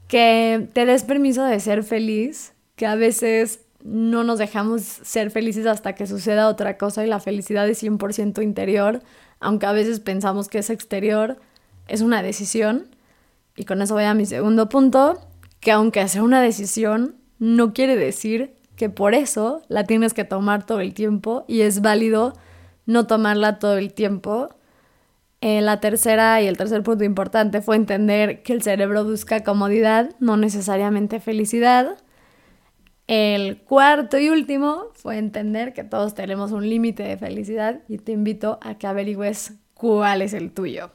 que 0.09 0.69
te 0.73 0.87
des 0.87 1.05
permiso 1.05 1.45
de 1.45 1.61
ser 1.61 1.85
feliz, 1.85 2.53
que 2.75 2.87
a 2.87 2.97
veces 2.97 3.61
no 3.85 4.25
nos 4.25 4.41
dejamos 4.41 4.83
ser 4.83 5.31
felices 5.31 5.67
hasta 5.67 5.95
que 5.95 6.09
suceda 6.09 6.49
otra 6.49 6.79
cosa 6.79 7.05
y 7.05 7.09
la 7.09 7.21
felicidad 7.21 7.69
es 7.69 7.81
100% 7.81 8.43
interior, 8.43 9.03
aunque 9.39 9.67
a 9.67 9.73
veces 9.73 10.01
pensamos 10.01 10.49
que 10.49 10.59
es 10.59 10.69
exterior, 10.71 11.39
es 11.87 12.01
una 12.01 12.23
decisión 12.23 12.89
y 13.57 13.65
con 13.65 13.83
eso 13.83 13.95
voy 13.95 14.05
a 14.05 14.15
mi 14.15 14.27
segundo 14.27 14.69
punto, 14.69 15.21
que 15.61 15.73
aunque 15.73 16.07
sea 16.09 16.23
una 16.23 16.43
decisión, 16.43 17.17
no 17.39 17.73
quiere 17.73 17.97
decir 17.97 18.55
que 18.77 18.89
por 18.89 19.15
eso 19.15 19.63
la 19.69 19.85
tienes 19.85 20.15
que 20.15 20.25
tomar 20.25 20.67
todo 20.67 20.81
el 20.81 20.95
tiempo 20.95 21.45
y 21.47 21.61
es 21.61 21.81
válido 21.81 22.35
no 22.87 23.07
tomarla 23.07 23.59
todo 23.59 23.79
el 23.79 23.93
tiempo. 23.93 24.49
Eh, 25.41 25.61
la 25.61 25.81
tercera 25.81 26.41
y 26.43 26.47
el 26.47 26.57
tercer 26.57 26.83
punto 26.83 27.05
importante 27.05 27.61
fue 27.61 27.77
entender 27.77 28.43
que 28.43 28.53
el 28.53 28.63
cerebro 28.63 29.05
busca 29.05 29.45
comodidad, 29.45 30.11
no 30.19 30.37
necesariamente 30.37 31.21
felicidad. 31.21 31.99
El 33.07 33.59
cuarto 33.59 34.19
y 34.19 34.31
último 34.31 34.87
fue 34.95 35.19
entender 35.19 35.75
que 35.75 35.85
todos 35.85 36.15
tenemos 36.15 36.53
un 36.53 36.69
límite 36.69 37.03
de 37.03 37.19
felicidad 37.19 37.83
y 37.89 37.99
te 37.99 38.13
invito 38.13 38.59
a 38.63 38.79
que 38.79 38.87
averigües 38.87 39.55
cuál 39.75 40.23
es 40.23 40.33
el 40.33 40.53
tuyo. 40.53 40.91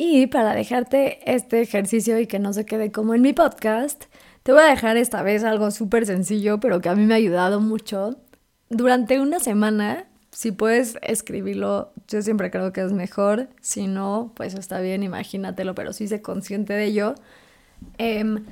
Y 0.00 0.28
para 0.28 0.54
dejarte 0.54 1.18
este 1.30 1.60
ejercicio 1.60 2.20
y 2.20 2.28
que 2.28 2.38
no 2.38 2.52
se 2.52 2.64
quede 2.64 2.92
como 2.92 3.14
en 3.14 3.20
mi 3.20 3.32
podcast, 3.32 4.04
te 4.44 4.52
voy 4.52 4.62
a 4.62 4.66
dejar 4.66 4.96
esta 4.96 5.22
vez 5.22 5.42
algo 5.42 5.72
súper 5.72 6.06
sencillo, 6.06 6.60
pero 6.60 6.80
que 6.80 6.88
a 6.88 6.94
mí 6.94 7.04
me 7.04 7.14
ha 7.14 7.16
ayudado 7.16 7.60
mucho. 7.60 8.16
Durante 8.70 9.20
una 9.20 9.40
semana, 9.40 10.06
si 10.30 10.52
puedes 10.52 10.98
escribirlo, 11.02 11.92
yo 12.06 12.22
siempre 12.22 12.52
creo 12.52 12.72
que 12.72 12.80
es 12.82 12.92
mejor. 12.92 13.48
Si 13.60 13.88
no, 13.88 14.32
pues 14.36 14.54
está 14.54 14.80
bien, 14.80 15.02
imagínatelo, 15.02 15.74
pero 15.74 15.92
sí 15.92 16.06
sé 16.06 16.22
consciente 16.22 16.74
de 16.74 16.84
ello. 16.84 17.16
Em, 17.98 18.44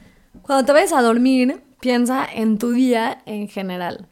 cuando 0.43 0.67
te 0.67 0.73
vayas 0.73 0.93
a 0.93 1.01
dormir, 1.01 1.63
piensa 1.79 2.27
en 2.27 2.59
tu 2.59 2.73
día 2.73 3.23
en 3.25 3.47
general. 3.47 4.09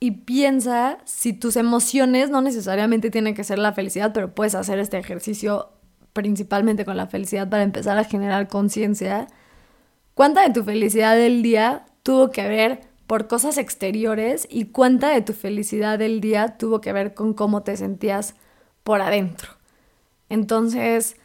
Y 0.00 0.12
piensa 0.12 0.96
si 1.04 1.34
tus 1.34 1.56
emociones 1.56 2.30
no 2.30 2.40
necesariamente 2.40 3.10
tienen 3.10 3.34
que 3.34 3.44
ser 3.44 3.58
la 3.58 3.74
felicidad, 3.74 4.12
pero 4.14 4.34
puedes 4.34 4.54
hacer 4.54 4.78
este 4.78 4.96
ejercicio 4.96 5.68
principalmente 6.12 6.84
con 6.84 6.96
la 6.96 7.06
felicidad 7.06 7.48
para 7.48 7.62
empezar 7.62 7.98
a 7.98 8.04
generar 8.04 8.48
conciencia, 8.48 9.26
¿cuánta 10.14 10.42
de 10.42 10.52
tu 10.52 10.64
felicidad 10.64 11.16
del 11.16 11.42
día 11.42 11.86
tuvo 12.02 12.30
que 12.30 12.48
ver 12.48 12.80
por 13.06 13.28
cosas 13.28 13.58
exteriores 13.58 14.46
y 14.50 14.66
cuánta 14.66 15.10
de 15.10 15.22
tu 15.22 15.32
felicidad 15.32 15.98
del 15.98 16.20
día 16.20 16.58
tuvo 16.58 16.80
que 16.80 16.92
ver 16.92 17.14
con 17.14 17.34
cómo 17.34 17.62
te 17.62 17.76
sentías 17.76 18.34
por 18.82 19.00
adentro? 19.00 19.50
Entonces, 20.28 21.16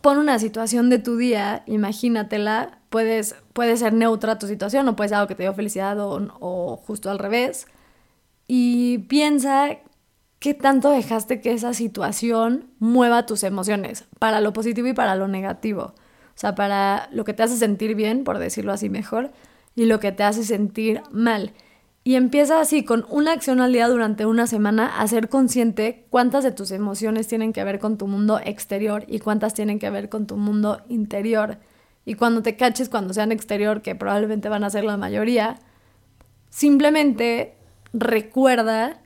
pon 0.00 0.18
una 0.18 0.38
situación 0.38 0.90
de 0.90 0.98
tu 0.98 1.16
día, 1.16 1.62
imagínatela, 1.66 2.78
puedes, 2.90 3.34
puede 3.52 3.76
ser 3.76 3.92
neutra 3.92 4.38
tu 4.38 4.46
situación 4.46 4.88
o 4.88 4.96
puede 4.96 5.08
ser 5.08 5.18
algo 5.18 5.28
que 5.28 5.34
te 5.34 5.42
dio 5.44 5.54
felicidad 5.54 5.98
o, 6.00 6.28
o 6.40 6.76
justo 6.76 7.10
al 7.10 7.18
revés. 7.18 7.66
Y 8.46 8.98
piensa 9.08 9.78
¿Qué 10.38 10.54
tanto 10.54 10.90
dejaste 10.90 11.40
que 11.40 11.52
esa 11.52 11.74
situación 11.74 12.70
mueva 12.78 13.26
tus 13.26 13.42
emociones? 13.42 14.04
Para 14.20 14.40
lo 14.40 14.52
positivo 14.52 14.86
y 14.86 14.92
para 14.92 15.16
lo 15.16 15.26
negativo. 15.26 15.82
O 15.82 16.40
sea, 16.40 16.54
para 16.54 17.08
lo 17.12 17.24
que 17.24 17.34
te 17.34 17.42
hace 17.42 17.56
sentir 17.56 17.96
bien, 17.96 18.22
por 18.22 18.38
decirlo 18.38 18.72
así 18.72 18.88
mejor, 18.88 19.32
y 19.74 19.86
lo 19.86 19.98
que 19.98 20.12
te 20.12 20.22
hace 20.22 20.44
sentir 20.44 21.02
mal. 21.10 21.52
Y 22.04 22.14
empieza 22.14 22.60
así, 22.60 22.84
con 22.84 23.04
una 23.10 23.32
acción 23.32 23.60
al 23.60 23.72
día 23.72 23.88
durante 23.88 24.26
una 24.26 24.46
semana, 24.46 25.00
a 25.00 25.08
ser 25.08 25.28
consciente 25.28 26.06
cuántas 26.10 26.44
de 26.44 26.52
tus 26.52 26.70
emociones 26.70 27.26
tienen 27.26 27.52
que 27.52 27.64
ver 27.64 27.80
con 27.80 27.98
tu 27.98 28.06
mundo 28.06 28.40
exterior 28.42 29.04
y 29.08 29.18
cuántas 29.18 29.54
tienen 29.54 29.80
que 29.80 29.90
ver 29.90 30.08
con 30.08 30.28
tu 30.28 30.36
mundo 30.36 30.80
interior. 30.88 31.58
Y 32.04 32.14
cuando 32.14 32.42
te 32.42 32.56
caches, 32.56 32.88
cuando 32.88 33.12
sean 33.12 33.32
exterior, 33.32 33.82
que 33.82 33.96
probablemente 33.96 34.48
van 34.48 34.62
a 34.62 34.70
ser 34.70 34.84
la 34.84 34.96
mayoría, 34.96 35.58
simplemente 36.48 37.56
recuerda 37.92 39.00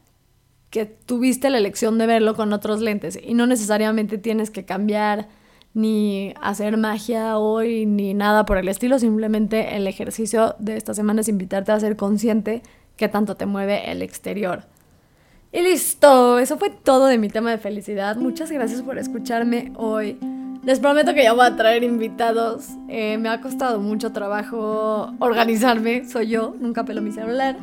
que 0.72 0.86
tuviste 0.86 1.50
la 1.50 1.58
elección 1.58 1.98
de 1.98 2.06
verlo 2.06 2.34
con 2.34 2.54
otros 2.54 2.80
lentes 2.80 3.18
y 3.22 3.34
no 3.34 3.46
necesariamente 3.46 4.16
tienes 4.16 4.50
que 4.50 4.64
cambiar 4.64 5.28
ni 5.74 6.32
hacer 6.40 6.78
magia 6.78 7.36
hoy 7.36 7.84
ni 7.84 8.14
nada 8.14 8.46
por 8.46 8.56
el 8.56 8.68
estilo, 8.68 8.98
simplemente 8.98 9.76
el 9.76 9.86
ejercicio 9.86 10.56
de 10.58 10.78
esta 10.78 10.94
semana 10.94 11.20
es 11.20 11.28
invitarte 11.28 11.72
a 11.72 11.78
ser 11.78 11.96
consciente 11.96 12.62
que 12.96 13.08
tanto 13.08 13.36
te 13.36 13.44
mueve 13.44 13.90
el 13.90 14.00
exterior. 14.00 14.64
Y 15.52 15.60
listo, 15.60 16.38
eso 16.38 16.56
fue 16.56 16.70
todo 16.70 17.04
de 17.04 17.18
mi 17.18 17.28
tema 17.28 17.50
de 17.50 17.58
felicidad. 17.58 18.16
Muchas 18.16 18.50
gracias 18.50 18.80
por 18.80 18.96
escucharme 18.96 19.72
hoy. 19.76 20.18
Les 20.64 20.80
prometo 20.80 21.12
que 21.12 21.24
ya 21.24 21.34
voy 21.34 21.44
a 21.44 21.54
traer 21.54 21.84
invitados. 21.84 22.68
Eh, 22.88 23.18
me 23.18 23.28
ha 23.28 23.42
costado 23.42 23.78
mucho 23.78 24.12
trabajo 24.12 25.12
organizarme, 25.18 26.08
soy 26.08 26.28
yo, 26.28 26.54
nunca 26.58 26.86
pelo 26.86 27.02
mi 27.02 27.12
celular. 27.12 27.58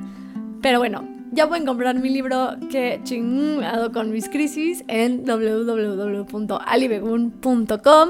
Pero 0.62 0.78
bueno, 0.78 1.19
ya 1.32 1.48
pueden 1.48 1.66
comprar 1.66 1.98
mi 2.00 2.10
libro 2.10 2.56
que 2.72 3.00
chingado 3.04 3.92
con 3.92 4.12
mis 4.12 4.30
crisis 4.30 4.84
en 4.88 5.26
www.alibegun.com. 5.26 8.10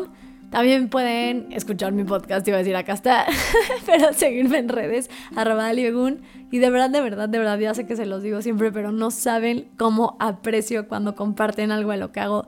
También 0.49 0.89
pueden 0.89 1.51
escuchar 1.51 1.91
mi 1.91 2.03
podcast, 2.03 2.47
iba 2.47 2.57
a 2.57 2.59
decir 2.59 2.75
acá 2.75 2.93
está, 2.93 3.27
pero 3.85 4.13
seguirme 4.13 4.57
en 4.57 4.69
redes, 4.69 5.11
arroba 5.35 5.67
alibegun. 5.67 6.21
Y 6.51 6.57
de 6.57 6.71
verdad, 6.71 6.89
de 6.89 7.01
verdad, 7.01 7.29
de 7.29 7.37
verdad, 7.37 7.59
ya 7.59 7.75
sé 7.75 7.85
que 7.85 7.95
se 7.95 8.07
los 8.07 8.23
digo 8.23 8.41
siempre, 8.41 8.71
pero 8.71 8.91
no 8.91 9.11
saben 9.11 9.69
cómo 9.77 10.17
aprecio 10.19 10.87
cuando 10.87 11.13
comparten 11.13 11.71
algo 11.71 11.91
de 11.91 11.97
lo 11.97 12.11
que 12.11 12.21
hago. 12.21 12.47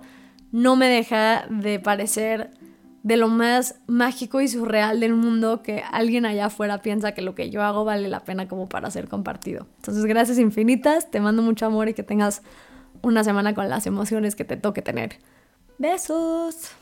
No 0.52 0.76
me 0.76 0.88
deja 0.88 1.46
de 1.50 1.80
parecer 1.80 2.50
de 3.04 3.18
lo 3.18 3.28
más 3.28 3.76
mágico 3.88 4.42
y 4.42 4.48
surreal 4.48 5.00
del 5.00 5.16
mundo 5.16 5.64
que 5.64 5.84
alguien 5.92 6.26
allá 6.26 6.48
afuera 6.48 6.82
piensa 6.82 7.14
que 7.14 7.22
lo 7.22 7.34
que 7.34 7.50
yo 7.50 7.64
hago 7.64 7.84
vale 7.84 8.08
la 8.08 8.24
pena 8.24 8.48
como 8.48 8.70
para 8.70 8.92
ser 8.92 9.08
compartido. 9.08 9.68
Entonces, 9.78 10.06
gracias 10.06 10.38
infinitas, 10.38 11.10
te 11.10 11.20
mando 11.20 11.42
mucho 11.42 11.66
amor 11.66 11.90
y 11.90 11.94
que 11.94 12.04
tengas 12.04 12.44
una 13.02 13.24
semana 13.24 13.56
con 13.56 13.70
las 13.70 13.88
emociones 13.88 14.36
que 14.36 14.46
te 14.46 14.58
toque 14.58 14.82
tener. 14.82 15.18
Besos. 15.78 16.76